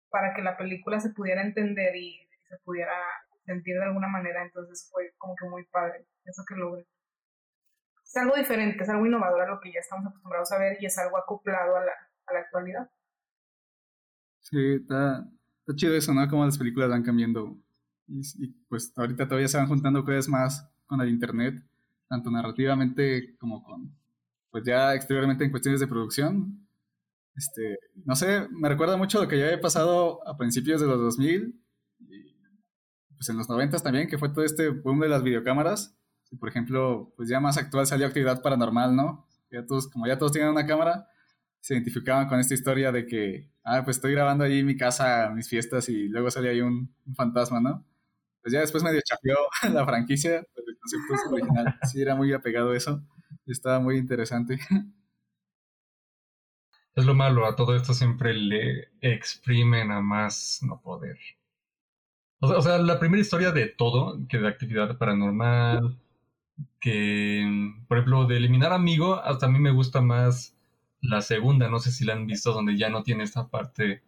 para 0.09 0.33
que 0.33 0.41
la 0.41 0.57
película 0.57 0.99
se 0.99 1.11
pudiera 1.11 1.41
entender 1.41 1.95
y 1.95 2.27
se 2.49 2.57
pudiera 2.65 2.93
sentir 3.45 3.75
de 3.75 3.85
alguna 3.85 4.07
manera, 4.07 4.43
entonces 4.43 4.89
fue 4.91 5.13
como 5.17 5.35
que 5.35 5.47
muy 5.47 5.65
padre 5.65 6.05
eso 6.25 6.43
que 6.47 6.55
logré. 6.55 6.85
Es 8.03 8.17
algo 8.17 8.35
diferente, 8.35 8.83
es 8.83 8.89
algo 8.89 9.05
innovador 9.05 9.41
a 9.41 9.47
lo 9.47 9.59
que 9.61 9.71
ya 9.71 9.79
estamos 9.79 10.07
acostumbrados 10.07 10.51
a 10.51 10.57
ver 10.57 10.77
y 10.81 10.85
es 10.85 10.97
algo 10.97 11.17
acoplado 11.17 11.77
a 11.77 11.85
la, 11.85 11.93
a 12.25 12.33
la 12.33 12.39
actualidad. 12.39 12.89
Sí, 14.41 14.57
está, 14.73 15.27
está 15.59 15.75
chido 15.75 15.95
eso, 15.95 16.13
¿no? 16.13 16.27
Como 16.27 16.45
las 16.45 16.57
películas 16.57 16.89
van 16.89 17.03
cambiando. 17.03 17.57
Y, 18.07 18.21
y, 18.43 18.47
pues 18.67 18.91
ahorita 18.95 19.27
todavía 19.27 19.47
se 19.47 19.57
van 19.57 19.67
juntando 19.67 20.03
cosas 20.03 20.27
más 20.27 20.67
con 20.85 20.99
el 21.01 21.09
internet, 21.09 21.63
tanto 22.09 22.29
narrativamente 22.29 23.37
como 23.37 23.63
con, 23.63 23.95
pues 24.49 24.65
ya 24.65 24.93
exteriormente 24.93 25.45
en 25.45 25.51
cuestiones 25.51 25.79
de 25.79 25.87
producción. 25.87 26.67
Este, 27.35 27.79
no 28.03 28.15
sé, 28.15 28.47
me 28.51 28.67
recuerda 28.67 28.97
mucho 28.97 29.21
lo 29.21 29.27
que 29.27 29.39
ya 29.39 29.45
había 29.45 29.61
pasado 29.61 30.27
a 30.27 30.37
principios 30.37 30.81
de 30.81 30.87
los 30.87 30.99
2000 30.99 31.57
y 31.99 32.35
pues 33.15 33.29
en 33.29 33.37
los 33.37 33.47
90 33.47 33.79
también, 33.79 34.09
que 34.09 34.17
fue 34.17 34.29
todo 34.29 34.43
este 34.43 34.69
boom 34.69 34.99
de 34.99 35.07
las 35.09 35.23
videocámaras. 35.23 35.95
Y, 36.31 36.37
por 36.37 36.49
ejemplo, 36.49 37.13
pues 37.15 37.29
ya 37.29 37.39
más 37.39 37.57
actual 37.57 37.85
salió 37.85 38.07
Actividad 38.07 38.41
Paranormal, 38.41 38.95
¿no? 38.95 39.27
Ya 39.51 39.65
todos, 39.65 39.87
como 39.89 40.07
ya 40.07 40.17
todos 40.17 40.31
tienen 40.31 40.49
una 40.49 40.65
cámara, 40.65 41.07
se 41.61 41.75
identificaban 41.75 42.27
con 42.27 42.39
esta 42.39 42.55
historia 42.55 42.91
de 42.91 43.05
que, 43.05 43.49
ah, 43.63 43.83
pues 43.83 43.97
estoy 43.97 44.13
grabando 44.13 44.43
ahí 44.43 44.59
en 44.59 44.65
mi 44.65 44.75
casa 44.75 45.29
mis 45.29 45.47
fiestas 45.47 45.87
y 45.89 46.09
luego 46.09 46.31
sale 46.31 46.49
ahí 46.49 46.61
un, 46.61 46.93
fantasma, 47.15 47.61
¿no? 47.61 47.85
Pues 48.41 48.53
ya 48.53 48.59
después 48.61 48.83
medio 48.83 49.01
chapeó 49.05 49.37
la 49.73 49.85
franquicia, 49.85 50.43
pero 50.53 50.67
el 50.67 50.77
concepto 50.79 51.13
es 51.13 51.31
original. 51.31 51.79
Sí, 51.83 52.01
era 52.01 52.15
muy 52.15 52.33
apegado 52.33 52.71
a 52.71 52.77
eso. 52.77 53.03
Estaba 53.45 53.79
muy 53.79 53.97
interesante. 53.97 54.59
Es 56.93 57.05
lo 57.05 57.15
malo, 57.15 57.45
a 57.45 57.55
todo 57.55 57.73
esto 57.73 57.93
siempre 57.93 58.33
le 58.33 58.89
exprimen 58.99 59.91
a 59.91 60.01
más 60.01 60.59
no 60.61 60.81
poder. 60.81 61.17
O 62.41 62.47
sea, 62.49 62.57
o 62.57 62.61
sea, 62.61 62.77
la 62.79 62.99
primera 62.99 63.21
historia 63.21 63.51
de 63.51 63.67
todo, 63.67 64.19
que 64.27 64.39
de 64.39 64.47
actividad 64.49 64.97
paranormal, 64.97 65.97
que, 66.81 67.45
por 67.87 67.97
ejemplo, 67.97 68.25
de 68.25 68.37
eliminar 68.37 68.73
amigo, 68.73 69.15
hasta 69.23 69.45
a 69.45 69.49
mí 69.49 69.59
me 69.59 69.71
gusta 69.71 70.01
más 70.01 70.57
la 71.01 71.21
segunda, 71.21 71.69
no 71.69 71.79
sé 71.79 71.91
si 71.91 72.05
la 72.05 72.13
han 72.13 72.27
visto, 72.27 72.53
donde 72.53 72.77
ya 72.77 72.89
no 72.89 73.03
tiene 73.03 73.23
esta 73.23 73.47
parte 73.49 74.03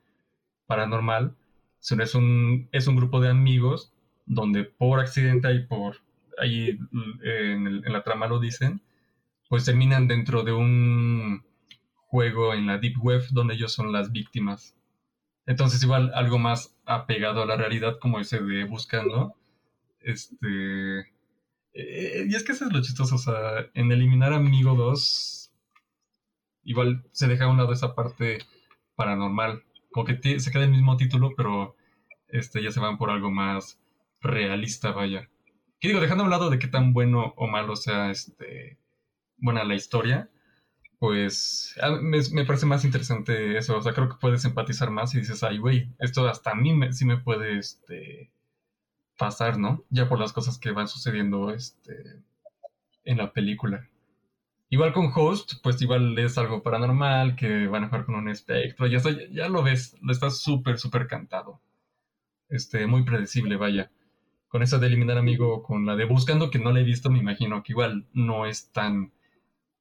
paranormal, 0.68 1.36
sino 1.80 2.04
es 2.04 2.16
un, 2.16 2.70
es 2.72 2.88
un 2.88 2.96
grupo 2.96 3.22
de 3.22 3.30
amigos 3.30 3.94
donde 4.26 4.64
por 4.66 5.00
accidente 5.00 5.54
y 5.54 5.66
por 5.66 5.98
ahí 6.40 6.80
en, 7.24 7.68
el- 7.68 7.86
en 7.86 7.94
la 7.94 8.04
trama 8.04 8.28
lo 8.28 8.40
dicen, 8.40 8.82
pues 9.50 9.66
terminan 9.66 10.08
dentro 10.08 10.44
de 10.44 10.54
un 10.54 11.44
juego 11.96 12.54
en 12.54 12.68
la 12.68 12.78
Deep 12.80 12.98
Web 13.04 13.24
donde 13.32 13.56
ellos 13.56 13.74
son 13.74 13.92
las 13.92 14.12
víctimas. 14.12 14.76
Entonces 15.46 15.84
igual 15.84 16.12
algo 16.16 16.40
más 16.40 16.76
apegado 16.86 17.44
a 17.44 17.46
la 17.46 17.58
realidad 17.58 18.00
como 18.00 18.20
ese 18.20 18.42
de 18.42 18.66
buscando. 18.66 19.36
Este... 20.02 21.00
eh, 21.74 22.26
y 22.30 22.36
es 22.36 22.44
que 22.44 22.52
eso 22.54 22.66
es 22.66 22.74
lo 22.74 22.82
chistoso, 22.82 23.16
o 23.16 23.18
sea, 23.18 23.68
en 23.74 23.92
Eliminar 23.92 24.34
Amigo 24.34 24.76
2 24.76 25.43
igual 26.64 27.04
se 27.12 27.28
deja 27.28 27.46
a 27.46 27.50
un 27.50 27.58
lado 27.58 27.74
esa 27.74 27.96
parte 27.96 28.40
paranormal. 28.96 29.64
Como 29.92 30.06
que 30.06 30.40
se 30.40 30.52
queda 30.52 30.64
el 30.66 30.72
mismo 30.72 30.98
título, 30.98 31.34
pero 31.36 31.76
este 32.28 32.64
ya 32.64 32.72
se 32.72 32.80
van 32.80 32.98
por 32.98 33.10
algo 33.12 33.32
más 33.32 33.80
realista, 34.22 34.92
vaya. 34.92 35.30
¿Qué 35.80 35.90
digo? 35.90 36.00
Dejando 36.02 36.24
a 36.24 36.26
un 36.26 36.32
lado 36.32 36.50
de 36.50 36.60
qué 36.60 36.68
tan 36.68 36.94
bueno 36.94 37.34
o 37.38 37.48
malo 37.48 37.76
sea 37.76 38.10
este 38.12 38.78
buena 39.38 39.64
la 39.66 39.76
historia, 39.76 40.30
pues 41.00 41.76
me 42.32 42.46
parece 42.46 42.66
más 42.66 42.86
interesante 42.86 43.58
eso. 43.58 43.78
O 43.78 43.82
sea, 43.82 43.94
creo 43.94 44.10
que 44.10 44.16
puedes 44.20 44.46
empatizar 44.46 44.90
más 44.92 45.14
y 45.16 45.20
dices, 45.20 45.44
ay, 45.44 45.58
güey, 45.58 45.90
esto 46.00 46.28
hasta 46.28 46.52
a 46.52 46.56
mí 46.56 46.74
me- 46.74 46.94
sí 46.94 47.06
me 47.06 47.18
puede 47.18 47.58
este, 47.60 48.32
pasar, 49.18 49.58
¿no? 49.60 49.84
Ya 49.90 50.10
por 50.10 50.20
las 50.20 50.34
cosas 50.34 50.58
que 50.60 50.72
van 50.72 50.88
sucediendo 50.88 51.52
este, 51.54 52.24
en 53.06 53.18
la 53.18 53.32
película. 53.34 53.88
Igual 54.74 54.92
con 54.92 55.12
Host, 55.16 55.54
pues 55.62 55.82
igual 55.84 56.18
es 56.18 56.38
algo 56.38 56.64
paranormal, 56.64 57.36
que 57.36 57.68
van 57.68 57.84
a 57.84 57.88
jugar 57.88 58.06
con 58.06 58.16
un 58.16 58.28
espectro, 58.28 58.88
ya, 58.88 58.98
está- 58.98 59.12
ya 59.32 59.48
lo 59.48 59.62
ves, 59.64 59.96
lo 60.02 60.12
está 60.12 60.30
súper, 60.32 60.80
súper 60.80 61.08
cantado. 61.08 61.62
Este, 62.50 62.88
muy 62.88 63.04
predecible, 63.04 63.58
vaya. 63.58 63.92
Con 64.50 64.64
esa 64.64 64.80
de 64.80 64.88
eliminar 64.88 65.18
amigo, 65.18 65.64
con 65.64 65.86
la 65.86 65.96
de 65.98 66.06
buscando, 66.06 66.52
que 66.52 66.60
no 66.60 66.72
la 66.74 66.82
he 66.82 66.84
visto, 66.84 67.10
me 67.12 67.20
imagino 67.20 67.64
que 67.64 67.74
igual 67.74 68.08
no 68.14 68.46
es 68.48 68.72
tan 68.72 69.14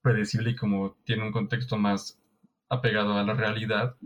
predecible 0.03 0.51
y 0.53 0.57
como 0.57 0.97
tiene 1.05 1.25
un 1.27 1.33
contexto 1.33 1.79
más 1.79 2.19
apegado 2.71 3.15
a 3.19 3.25
la 3.25 3.35
realidad. 3.35 3.97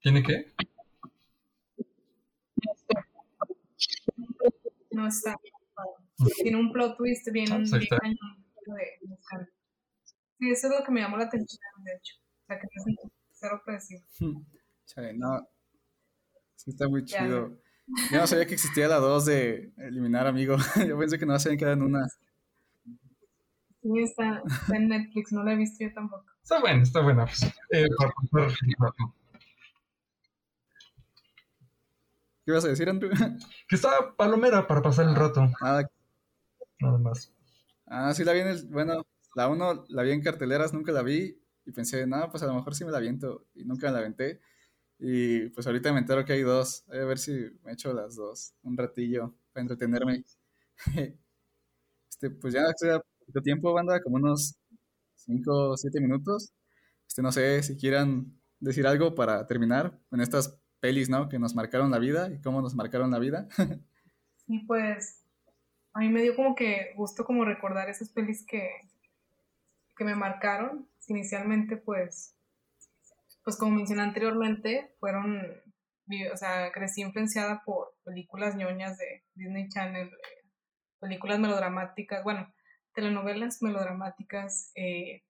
¿Tiene 0.00 0.22
qué? 0.22 0.52
No 4.92 5.06
está. 5.06 5.36
Tiene 6.42 6.58
un 6.58 6.72
plot 6.72 6.96
twist 6.96 7.28
bien, 7.32 7.52
Ah, 7.52 7.56
pues 7.58 7.70
bien 7.72 7.88
cañón. 8.00 9.48
Sí, 10.38 10.50
eso 10.50 10.66
es 10.68 10.78
lo 10.78 10.84
que 10.84 10.92
me 10.92 11.00
llamó 11.00 11.16
la 11.16 11.24
atención, 11.24 11.60
de 11.84 11.92
hecho. 11.92 12.14
O 12.42 12.46
sea, 12.46 12.58
que 12.58 12.66
no 12.66 12.92
es 13.04 13.12
cero 13.32 13.62
predecible. 13.64 14.04
Chale, 14.86 15.14
no. 15.14 15.48
Sí, 16.56 16.70
está 16.70 16.88
muy 16.88 17.04
Ya, 17.04 17.18
chido. 17.24 17.58
Yo 18.10 18.18
no 18.18 18.26
sabía 18.26 18.46
que 18.46 18.54
existía 18.54 18.88
la 18.88 18.96
2 18.96 19.26
de 19.26 19.72
eliminar 19.76 20.26
amigo. 20.26 20.56
Yo 20.88 20.98
pensé 20.98 21.18
que 21.18 21.26
no 21.26 21.38
se 21.38 21.48
habían 21.48 21.58
quedado 21.58 21.74
en 21.76 21.82
una. 21.82 22.08
Sí, 22.08 23.90
está, 24.02 24.42
está 24.46 24.76
en 24.76 24.88
Netflix, 24.88 25.32
no 25.32 25.44
la 25.44 25.52
he 25.52 25.56
visto 25.56 25.84
yo 25.84 25.92
tampoco. 25.92 26.24
Está 26.42 26.58
buena, 26.58 26.82
está 26.82 27.02
buena. 27.02 27.26
Pues, 27.26 27.42
eh. 27.70 27.86
¿Qué 32.44 32.50
ibas 32.50 32.64
a 32.64 32.68
decir, 32.68 32.88
Andrew? 32.88 33.10
Que 33.68 33.76
está 33.76 34.14
palomera 34.16 34.66
para 34.66 34.82
pasar 34.82 35.06
el 35.06 35.14
rato, 35.14 35.50
Ah, 35.60 35.82
nada 36.84 36.98
más. 36.98 37.32
ah, 37.86 38.14
sí 38.14 38.24
la 38.24 38.32
vi 38.32 38.40
en 38.40 38.48
el... 38.48 38.66
Bueno, 38.68 39.06
la 39.34 39.48
1 39.48 39.86
la 39.88 40.02
vi 40.02 40.12
en 40.12 40.22
carteleras, 40.22 40.72
nunca 40.74 40.92
la 40.92 41.02
vi. 41.02 41.40
Y 41.66 41.72
pensé, 41.72 42.06
no, 42.06 42.30
pues 42.30 42.42
a 42.42 42.46
lo 42.46 42.54
mejor 42.54 42.74
sí 42.74 42.84
me 42.84 42.90
la 42.92 42.98
aviento. 42.98 43.46
Y 43.54 43.64
nunca 43.64 43.86
me 43.88 43.94
la 43.94 43.98
aventé. 44.00 44.40
Y 44.98 45.48
pues 45.50 45.66
ahorita 45.66 45.92
me 45.92 46.00
entero 46.00 46.24
que 46.24 46.34
hay 46.34 46.42
dos. 46.42 46.84
Voy 46.88 46.98
a 46.98 47.04
ver 47.04 47.18
si 47.18 47.32
me 47.64 47.72
echo 47.72 47.92
las 47.94 48.16
dos. 48.16 48.54
Un 48.62 48.76
ratillo 48.76 49.34
para 49.52 49.62
entretenerme. 49.62 50.24
Este, 52.10 52.30
pues 52.30 52.54
ya 52.54 52.62
queda 52.80 53.00
poquito 53.18 53.40
tiempo, 53.42 53.72
banda, 53.72 54.00
como 54.02 54.16
unos 54.16 54.56
5 55.16 55.70
o 55.70 55.76
7 55.76 56.00
minutos. 56.00 56.52
Este, 57.06 57.22
no 57.22 57.32
sé 57.32 57.62
si 57.62 57.76
quieran 57.76 58.40
decir 58.60 58.86
algo 58.86 59.14
para 59.14 59.46
terminar 59.46 59.98
en 60.12 60.20
estas 60.20 60.58
pelis, 60.80 61.08
¿no? 61.10 61.28
Que 61.28 61.38
nos 61.38 61.54
marcaron 61.54 61.90
la 61.90 61.98
vida 61.98 62.30
y 62.32 62.40
cómo 62.40 62.62
nos 62.62 62.74
marcaron 62.74 63.10
la 63.10 63.18
vida. 63.18 63.48
Sí, 64.46 64.60
pues 64.66 65.23
a 65.94 66.00
mí 66.00 66.08
me 66.08 66.22
dio 66.22 66.34
como 66.34 66.54
que 66.56 66.92
gusto 66.96 67.24
como 67.24 67.44
recordar 67.44 67.88
esas 67.88 68.10
pelis 68.10 68.44
que, 68.44 68.68
que 69.96 70.04
me 70.04 70.16
marcaron. 70.16 70.88
Inicialmente, 71.06 71.76
pues, 71.76 72.36
pues 73.44 73.56
como 73.56 73.76
mencioné 73.76 74.02
anteriormente, 74.02 74.94
fueron, 74.98 75.40
o 76.32 76.36
sea, 76.36 76.72
crecí 76.72 77.02
influenciada 77.02 77.62
por 77.64 77.94
películas 78.04 78.56
ñoñas 78.56 78.98
de 78.98 79.22
Disney 79.34 79.68
Channel, 79.68 80.08
eh, 80.08 80.48
películas 80.98 81.38
melodramáticas, 81.38 82.24
bueno, 82.24 82.52
telenovelas 82.92 83.62
melodramáticas, 83.62 84.72
eh, 84.74 85.22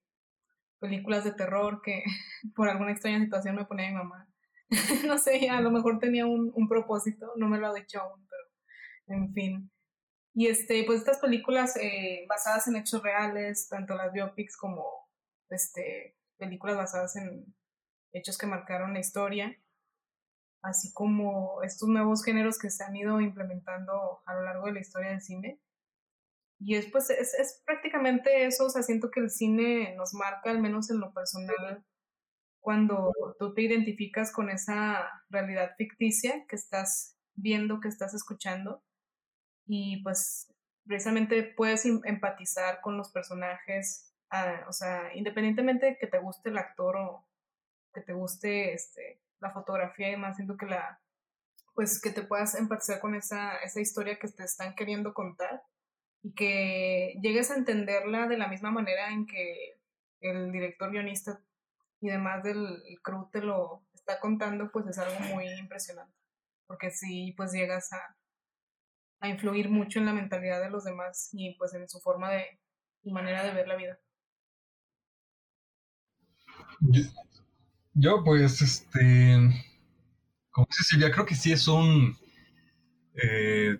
películas 0.80 1.24
de 1.24 1.32
terror 1.32 1.82
que 1.82 2.04
por 2.56 2.70
alguna 2.70 2.92
extraña 2.92 3.20
situación 3.20 3.56
me 3.56 3.66
ponía 3.66 3.88
mi 3.88 3.96
mamá. 3.96 4.28
no 5.06 5.18
sé, 5.18 5.50
a 5.50 5.60
lo 5.60 5.70
mejor 5.70 5.98
tenía 5.98 6.24
un, 6.24 6.52
un 6.54 6.68
propósito, 6.68 7.32
no 7.36 7.48
me 7.48 7.58
lo 7.58 7.66
ha 7.66 7.74
dicho 7.74 8.00
aún, 8.00 8.26
pero 8.28 9.18
en 9.18 9.32
fin. 9.34 9.70
Y 10.34 10.48
este, 10.48 10.82
pues 10.84 10.98
estas 10.98 11.18
películas 11.18 11.76
eh, 11.76 12.26
basadas 12.28 12.66
en 12.66 12.76
hechos 12.76 13.02
reales, 13.02 13.68
tanto 13.68 13.94
las 13.94 14.12
biopics 14.12 14.56
como 14.56 14.84
este, 15.48 16.16
películas 16.36 16.76
basadas 16.76 17.14
en 17.16 17.54
hechos 18.12 18.36
que 18.36 18.46
marcaron 18.46 18.94
la 18.94 19.00
historia, 19.00 19.56
así 20.62 20.92
como 20.92 21.62
estos 21.62 21.88
nuevos 21.88 22.24
géneros 22.24 22.58
que 22.58 22.70
se 22.70 22.82
han 22.82 22.96
ido 22.96 23.20
implementando 23.20 24.22
a 24.26 24.34
lo 24.34 24.42
largo 24.42 24.66
de 24.66 24.72
la 24.72 24.80
historia 24.80 25.10
del 25.10 25.20
cine. 25.20 25.60
Y 26.58 26.76
es, 26.76 26.90
pues, 26.90 27.10
es, 27.10 27.34
es 27.34 27.62
prácticamente 27.64 28.46
eso, 28.46 28.66
o 28.66 28.70
sea, 28.70 28.82
siento 28.82 29.10
que 29.10 29.20
el 29.20 29.30
cine 29.30 29.94
nos 29.96 30.14
marca, 30.14 30.50
al 30.50 30.60
menos 30.60 30.90
en 30.90 30.98
lo 30.98 31.12
personal, 31.12 31.84
cuando 32.60 33.12
tú 33.38 33.52
te 33.54 33.62
identificas 33.62 34.32
con 34.32 34.48
esa 34.48 35.06
realidad 35.28 35.72
ficticia 35.76 36.46
que 36.48 36.56
estás 36.56 37.18
viendo, 37.34 37.80
que 37.80 37.88
estás 37.88 38.14
escuchando, 38.14 38.82
y 39.66 40.02
pues 40.02 40.52
precisamente 40.86 41.42
puedes 41.42 41.84
em- 41.86 42.00
empatizar 42.04 42.80
con 42.80 42.96
los 42.96 43.10
personajes, 43.10 44.12
ah, 44.30 44.64
o 44.68 44.72
sea, 44.72 45.14
independientemente 45.14 45.86
de 45.86 45.98
que 45.98 46.06
te 46.06 46.18
guste 46.18 46.50
el 46.50 46.58
actor 46.58 46.96
o 46.96 47.26
que 47.92 48.00
te 48.00 48.12
guste 48.12 48.74
este, 48.74 49.20
la 49.40 49.50
fotografía 49.50 50.08
y 50.08 50.12
demás, 50.12 50.36
siento 50.36 50.56
que 50.56 50.66
la, 50.66 51.00
pues 51.74 52.00
que 52.00 52.10
te 52.10 52.22
puedas 52.22 52.54
empatizar 52.54 53.00
con 53.00 53.14
esa, 53.14 53.56
esa 53.58 53.80
historia 53.80 54.18
que 54.18 54.28
te 54.28 54.44
están 54.44 54.74
queriendo 54.74 55.14
contar 55.14 55.62
y 56.22 56.34
que 56.34 57.14
llegues 57.22 57.50
a 57.50 57.56
entenderla 57.56 58.28
de 58.28 58.38
la 58.38 58.48
misma 58.48 58.70
manera 58.70 59.10
en 59.10 59.26
que 59.26 59.78
el 60.20 60.52
director 60.52 60.90
guionista 60.90 61.40
y 62.00 62.08
demás 62.08 62.42
del 62.42 62.82
crew 63.02 63.28
te 63.30 63.40
lo 63.40 63.82
está 63.94 64.20
contando, 64.20 64.70
pues 64.70 64.86
es 64.86 64.98
algo 64.98 65.18
muy 65.34 65.46
impresionante, 65.58 66.14
porque 66.66 66.90
sí, 66.90 67.34
pues 67.36 67.52
llegas 67.52 67.92
a, 67.92 68.16
a 69.24 69.28
influir 69.28 69.68
mucho 69.70 69.98
en 69.98 70.06
la 70.06 70.12
mentalidad 70.12 70.60
de 70.62 70.70
los 70.70 70.84
demás 70.84 71.30
y 71.32 71.54
pues 71.56 71.74
en 71.74 71.88
su 71.88 72.00
forma 72.00 72.30
de 72.30 72.60
y 73.02 73.12
manera 73.12 73.44
de 73.44 73.52
ver 73.52 73.68
la 73.68 73.76
vida. 73.76 73.98
Yo, 77.94 78.22
pues, 78.24 78.60
este, 78.62 79.38
como 80.50 80.66
dice 80.70 80.84
Silvia, 80.84 81.10
creo 81.10 81.26
que 81.26 81.34
sí 81.34 81.52
es 81.52 81.68
un, 81.68 82.16
eh, 83.14 83.78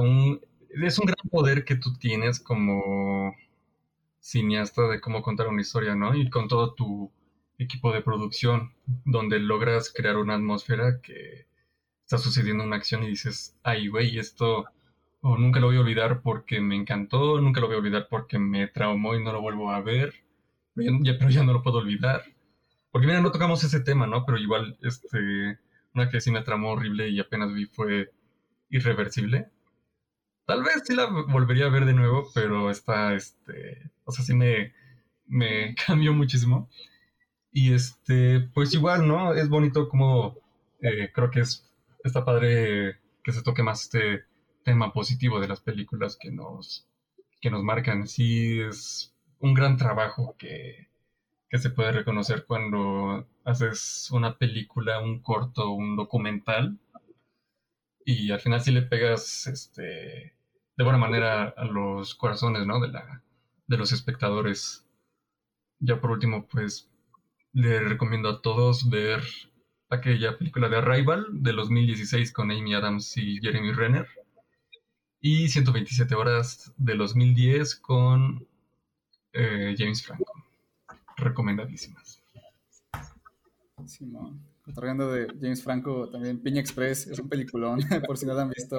un- 0.00 0.40
es 0.82 0.98
un 0.98 1.06
gran 1.06 1.30
poder 1.30 1.64
que 1.64 1.76
tú 1.76 1.94
tienes 1.98 2.40
como 2.40 3.34
cineasta 4.20 4.88
de 4.88 5.00
cómo 5.00 5.22
contar 5.22 5.48
una 5.48 5.62
historia, 5.62 5.94
¿no? 5.94 6.14
Y 6.14 6.30
con 6.30 6.48
todo 6.48 6.74
tu 6.74 7.12
equipo 7.58 7.92
de 7.92 8.02
producción, 8.02 8.74
donde 9.04 9.38
logras 9.40 9.92
crear 9.94 10.16
una 10.16 10.34
atmósfera 10.34 11.00
que 11.02 11.46
está 12.04 12.18
sucediendo 12.18 12.64
una 12.64 12.76
acción 12.76 13.04
y 13.04 13.08
dices, 13.08 13.56
ay, 13.64 13.88
güey, 13.88 14.18
esto 14.18 14.66
o 15.20 15.36
nunca 15.38 15.60
lo 15.60 15.66
voy 15.66 15.76
a 15.76 15.80
olvidar 15.80 16.22
porque 16.22 16.60
me 16.60 16.76
encantó, 16.76 17.40
nunca 17.40 17.60
lo 17.60 17.66
voy 17.66 17.76
a 17.76 17.78
olvidar 17.80 18.06
porque 18.08 18.38
me 18.38 18.68
traumó 18.68 19.14
y 19.14 19.24
no 19.24 19.32
lo 19.32 19.40
vuelvo 19.40 19.70
a 19.70 19.80
ver, 19.80 20.14
pero 20.74 21.30
ya, 21.30 21.42
no 21.42 21.52
lo 21.52 21.62
puedo 21.62 21.78
olvidar. 21.78 22.22
Porque 22.90 23.06
mira, 23.06 23.20
no 23.20 23.32
tocamos 23.32 23.64
ese 23.64 23.80
tema, 23.80 24.06
¿no? 24.06 24.24
Pero 24.24 24.38
igual, 24.38 24.78
este, 24.82 25.58
una 25.94 26.10
que 26.10 26.20
sí 26.20 26.30
me 26.30 26.42
tramó 26.42 26.70
horrible 26.72 27.08
y 27.08 27.20
apenas 27.20 27.52
vi 27.52 27.66
fue 27.66 28.12
Irreversible. 28.70 29.50
Tal 30.46 30.62
vez 30.62 30.82
sí 30.84 30.94
la 30.94 31.06
volvería 31.06 31.66
a 31.66 31.70
ver 31.70 31.86
de 31.86 31.94
nuevo, 31.94 32.30
pero 32.34 32.70
está, 32.70 33.14
este, 33.14 33.90
o 34.04 34.12
sea, 34.12 34.24
sí 34.24 34.34
me, 34.34 34.74
me 35.26 35.74
cambió 35.86 36.12
muchísimo. 36.12 36.68
Y 37.52 37.72
este, 37.72 38.40
pues 38.54 38.74
igual, 38.74 39.08
¿no? 39.08 39.34
Es 39.34 39.48
bonito 39.48 39.88
como, 39.88 40.38
eh, 40.80 41.10
creo 41.14 41.30
que 41.30 41.40
es, 41.40 41.68
está 42.04 42.24
padre 42.24 43.00
que 43.24 43.32
se 43.32 43.42
toque 43.42 43.62
más 43.62 43.82
este 43.82 44.24
tema 44.66 44.92
positivo 44.92 45.38
de 45.38 45.46
las 45.46 45.60
películas 45.60 46.18
que 46.20 46.32
nos, 46.32 46.88
que 47.40 47.50
nos 47.50 47.62
marcan. 47.62 48.08
Sí, 48.08 48.60
es 48.60 49.14
un 49.38 49.54
gran 49.54 49.76
trabajo 49.76 50.34
que, 50.36 50.88
que 51.48 51.58
se 51.58 51.70
puede 51.70 51.92
reconocer 51.92 52.44
cuando 52.46 53.28
haces 53.44 54.10
una 54.10 54.36
película, 54.36 55.00
un 55.00 55.22
corto, 55.22 55.70
un 55.70 55.94
documental 55.94 56.80
y 58.04 58.32
al 58.32 58.40
final 58.40 58.60
sí 58.60 58.72
le 58.72 58.82
pegas 58.82 59.46
este, 59.46 60.34
de 60.76 60.84
buena 60.84 60.98
manera 60.98 61.44
a 61.56 61.64
los 61.64 62.16
corazones, 62.16 62.66
¿no? 62.66 62.80
De, 62.80 62.88
la, 62.88 63.22
de 63.68 63.76
los 63.78 63.92
espectadores. 63.92 64.84
Ya 65.78 66.00
por 66.00 66.10
último, 66.10 66.48
pues 66.48 66.90
le 67.52 67.78
recomiendo 67.80 68.28
a 68.30 68.42
todos 68.42 68.90
ver 68.90 69.22
aquella 69.90 70.36
película 70.38 70.68
de 70.68 70.78
Arrival 70.78 71.26
de 71.30 71.52
2016 71.52 72.32
con 72.32 72.50
Amy 72.50 72.74
Adams 72.74 73.16
y 73.16 73.38
Jeremy 73.40 73.72
Renner 73.72 74.08
y 75.26 75.48
127 75.48 76.14
horas 76.14 76.72
de 76.76 76.94
2010 76.94 77.74
con 77.76 78.46
eh, 79.32 79.74
James 79.76 80.00
Franco. 80.06 80.32
Recomendadísimas. 81.16 82.22
Simón. 83.86 84.40
Cotorreando 84.62 85.10
de 85.10 85.26
James 85.40 85.64
Franco, 85.64 86.08
también 86.10 86.40
Piña 86.40 86.60
Express, 86.60 87.08
es 87.08 87.18
un 87.18 87.28
peliculón, 87.28 87.80
por 88.06 88.16
si 88.16 88.24
no 88.24 88.34
lo 88.34 88.40
han 88.40 88.50
visto. 88.50 88.78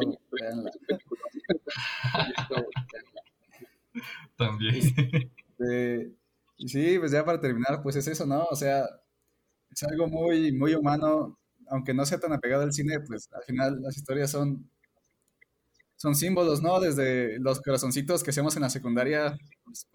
También. 4.38 4.76
Este, 4.78 6.14
y 6.56 6.70
sí, 6.70 6.98
pues 6.98 7.12
ya 7.12 7.26
para 7.26 7.42
terminar, 7.42 7.82
pues 7.84 7.98
es 7.98 8.08
eso, 8.08 8.26
¿no? 8.26 8.46
O 8.46 8.56
sea, 8.56 8.86
es 9.70 9.84
algo 9.84 10.08
muy, 10.08 10.54
muy 10.54 10.76
humano, 10.76 11.38
aunque 11.70 11.94
no 11.94 12.06
sea 12.06 12.20
tan 12.20 12.32
apegado 12.32 12.64
al 12.64 12.72
cine, 12.72 13.02
pues 13.02 13.28
al 13.34 13.44
final 13.44 13.82
las 13.82 13.98
historias 13.98 14.32
son, 14.32 14.70
son 15.98 16.16
símbolos, 16.16 16.62
¿no? 16.64 16.80
Desde 16.80 17.40
los 17.40 17.62
corazoncitos 17.62 18.24
que 18.24 18.32
hacemos 18.32 18.56
en 18.58 18.64
la 18.64 18.70
secundaria 18.72 19.38
pues, 19.66 19.88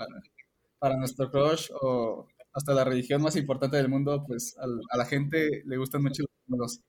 para, 0.78 0.96
nuestro 0.96 1.30
crush 1.30 1.70
o 1.80 2.26
hasta 2.53 2.74
la 2.74 2.84
religión 2.84 3.22
más 3.22 3.36
importante 3.36 3.76
del 3.78 3.88
mundo, 3.88 4.24
pues 4.26 4.57
al- 4.59 4.80
a 4.90 4.96
la 4.98 5.07
gente 5.07 5.62
le 5.66 5.76
gustan 5.78 6.03
mucho 6.03 6.22
los 6.24 6.30
símbolos. 6.46 6.80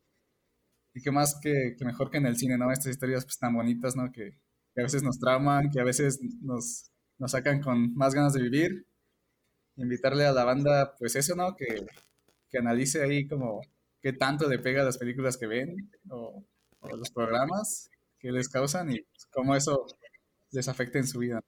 Y 0.96 1.02
qué 1.02 1.12
más 1.12 1.40
que, 1.42 1.76
que 1.78 1.86
mejor 1.86 2.10
que 2.12 2.18
en 2.18 2.26
el 2.28 2.38
cine, 2.38 2.58
¿no? 2.58 2.72
Estas 2.72 2.92
historias 2.92 3.26
pues 3.26 3.38
tan 3.40 3.54
bonitas, 3.56 3.96
¿no? 3.96 4.12
Que, 4.12 4.32
que 4.76 4.82
a 4.82 4.84
veces 4.84 5.04
nos 5.04 5.20
trauman, 5.20 5.70
que 5.72 5.80
a 5.80 5.84
veces 5.84 6.20
nos, 6.42 6.92
nos 7.18 7.32
sacan 7.32 7.62
con 7.62 7.94
más 7.96 8.14
ganas 8.14 8.34
de 8.34 8.44
vivir. 8.44 8.86
Invitarle 9.78 10.26
a 10.26 10.32
la 10.34 10.44
banda, 10.46 10.96
pues 11.00 11.16
eso, 11.16 11.36
¿no? 11.36 11.56
Que, 11.56 11.66
que 12.50 12.58
analice 12.60 13.04
ahí 13.04 13.28
como 13.28 13.62
qué 14.02 14.14
tanto 14.14 14.50
le 14.50 14.60
pega 14.60 14.82
a 14.82 14.86
las 14.86 14.98
películas 15.00 15.38
que 15.38 15.48
ven 15.48 15.92
o, 16.10 16.44
o 16.82 16.98
los 16.98 17.12
programas 17.12 17.90
que 18.24 18.32
les 18.32 18.48
causan 18.48 18.90
y 18.90 19.06
cómo 19.32 19.54
eso 19.54 19.86
les 20.52 20.70
afecta 20.70 20.98
en 20.98 21.06
su 21.06 21.20
vida. 21.20 21.42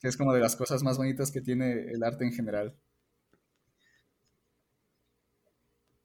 que 0.00 0.08
es 0.08 0.16
como 0.16 0.32
de 0.32 0.40
las 0.40 0.56
cosas 0.56 0.82
más 0.82 0.96
bonitas 0.96 1.30
que 1.30 1.42
tiene 1.42 1.92
el 1.92 2.02
arte 2.02 2.24
en 2.24 2.32
general. 2.32 2.74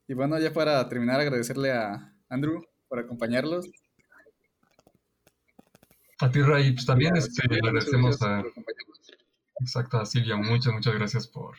Y 0.06 0.12
bueno, 0.12 0.38
ya 0.38 0.52
para 0.52 0.86
terminar, 0.86 1.18
agradecerle 1.18 1.72
a 1.72 2.14
Andrew 2.28 2.62
por 2.88 2.98
acompañarlos. 2.98 3.66
A 6.20 6.30
ti, 6.30 6.42
Ray, 6.42 6.72
pues 6.72 6.84
también 6.84 7.14
Ya, 7.14 7.20
este, 7.20 7.48
le 7.48 7.56
agradecemos 7.56 8.20
a, 8.20 8.42
exacto, 9.60 9.98
a 9.98 10.04
Silvia, 10.04 10.36
muchas, 10.36 10.74
muchas 10.74 10.94
gracias 10.94 11.26
por, 11.26 11.56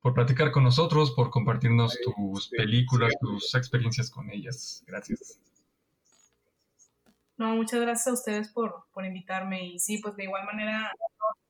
por 0.00 0.14
platicar 0.14 0.50
con 0.50 0.64
nosotros, 0.64 1.12
por 1.12 1.30
compartirnos 1.30 1.92
Sí, 1.92 1.98
tus 2.02 2.46
sí, 2.46 2.56
películas, 2.56 3.12
sí. 3.12 3.18
tus 3.20 3.54
experiencias 3.54 4.10
con 4.10 4.30
ellas. 4.30 4.82
Gracias. 4.88 5.38
No, 7.36 7.56
muchas 7.56 7.80
gracias 7.80 8.06
a 8.06 8.12
ustedes 8.12 8.52
por, 8.52 8.84
por 8.92 9.04
invitarme 9.04 9.64
y 9.66 9.78
sí, 9.78 9.98
pues 9.98 10.14
de 10.16 10.24
igual 10.24 10.44
manera 10.46 10.92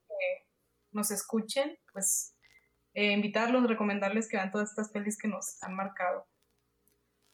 que 0.08 0.46
nos 0.92 1.10
escuchen, 1.10 1.76
pues 1.92 2.34
eh, 2.94 3.12
invitarlos, 3.12 3.66
recomendarles 3.68 4.28
que 4.28 4.36
vean 4.36 4.50
todas 4.50 4.70
estas 4.70 4.90
pelis 4.90 5.18
que 5.18 5.28
nos 5.28 5.62
han 5.62 5.74
marcado. 5.74 6.26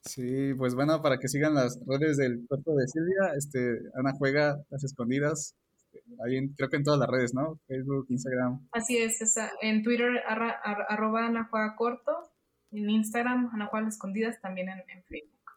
Sí, 0.03 0.55
pues 0.55 0.75
bueno, 0.75 1.03
para 1.03 1.19
que 1.19 1.29
sigan 1.29 1.55
las 1.55 1.79
redes 1.87 2.17
del 2.17 2.45
cuerpo 2.49 2.75
de 2.75 2.89
Silvia, 2.89 3.35
este, 3.37 3.79
Ana 3.95 4.13
juega 4.19 4.57
las 4.71 4.83
escondidas, 4.83 5.55
este, 5.77 6.03
ahí 6.25 6.37
en- 6.39 6.55
creo 6.55 6.71
que 6.71 6.77
en 6.79 6.85
todas 6.85 6.99
las 6.99 7.09
redes, 7.11 7.35
¿no? 7.35 7.61
Facebook, 7.69 8.07
Instagram. 8.09 8.67
Así 8.73 8.97
es, 8.97 9.21
esa- 9.21 9.53
en 9.61 9.83
Twitter 9.83 10.23
arra- 10.27 10.59
ar- 10.65 10.87
arroba 10.89 11.27
Ana 11.27 11.47
Juega 11.51 11.77
Corto, 11.77 12.33
en 12.73 12.89
Instagram 12.89 13.51
Ana 13.53 13.67
Juega 13.67 13.85
Las 13.85 13.95
Escondidas, 13.95 14.41
también 14.41 14.71
en, 14.71 14.79
en 14.89 15.05
Facebook. 15.05 15.51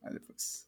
Vale, 0.00 0.20
pues. 0.26 0.67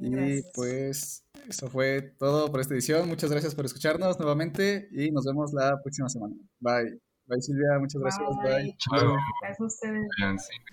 Y 0.00 0.42
pues 0.54 1.24
eso 1.48 1.68
fue 1.68 2.14
todo 2.18 2.50
por 2.50 2.60
esta 2.60 2.74
edición. 2.74 3.08
Muchas 3.08 3.30
gracias 3.30 3.54
por 3.54 3.64
escucharnos 3.64 4.18
nuevamente 4.18 4.88
y 4.92 5.10
nos 5.10 5.24
vemos 5.24 5.52
la 5.52 5.80
próxima 5.82 6.08
semana. 6.08 6.34
Bye. 6.60 6.98
Bye 7.26 7.40
Silvia, 7.40 7.78
muchas 7.78 8.00
gracias. 8.00 8.28
Bye. 8.42 8.52
Bye. 8.52 8.76
Chao. 8.78 9.16
Gracias 9.40 9.60
a 9.60 9.64
ustedes. 9.64 10.08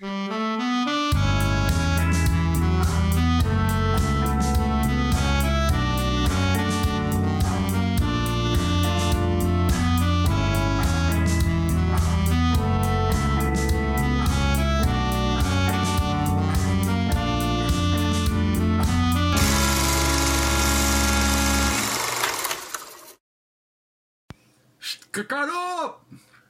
Sí. 0.00 1.28
¡Cácaro! 25.22 26.00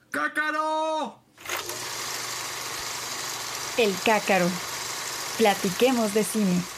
¡Cácaro! 0.09 1.19
El 3.77 3.95
cácaro. 4.03 4.49
Platiquemos 5.37 6.13
de 6.15 6.23
cine. 6.23 6.72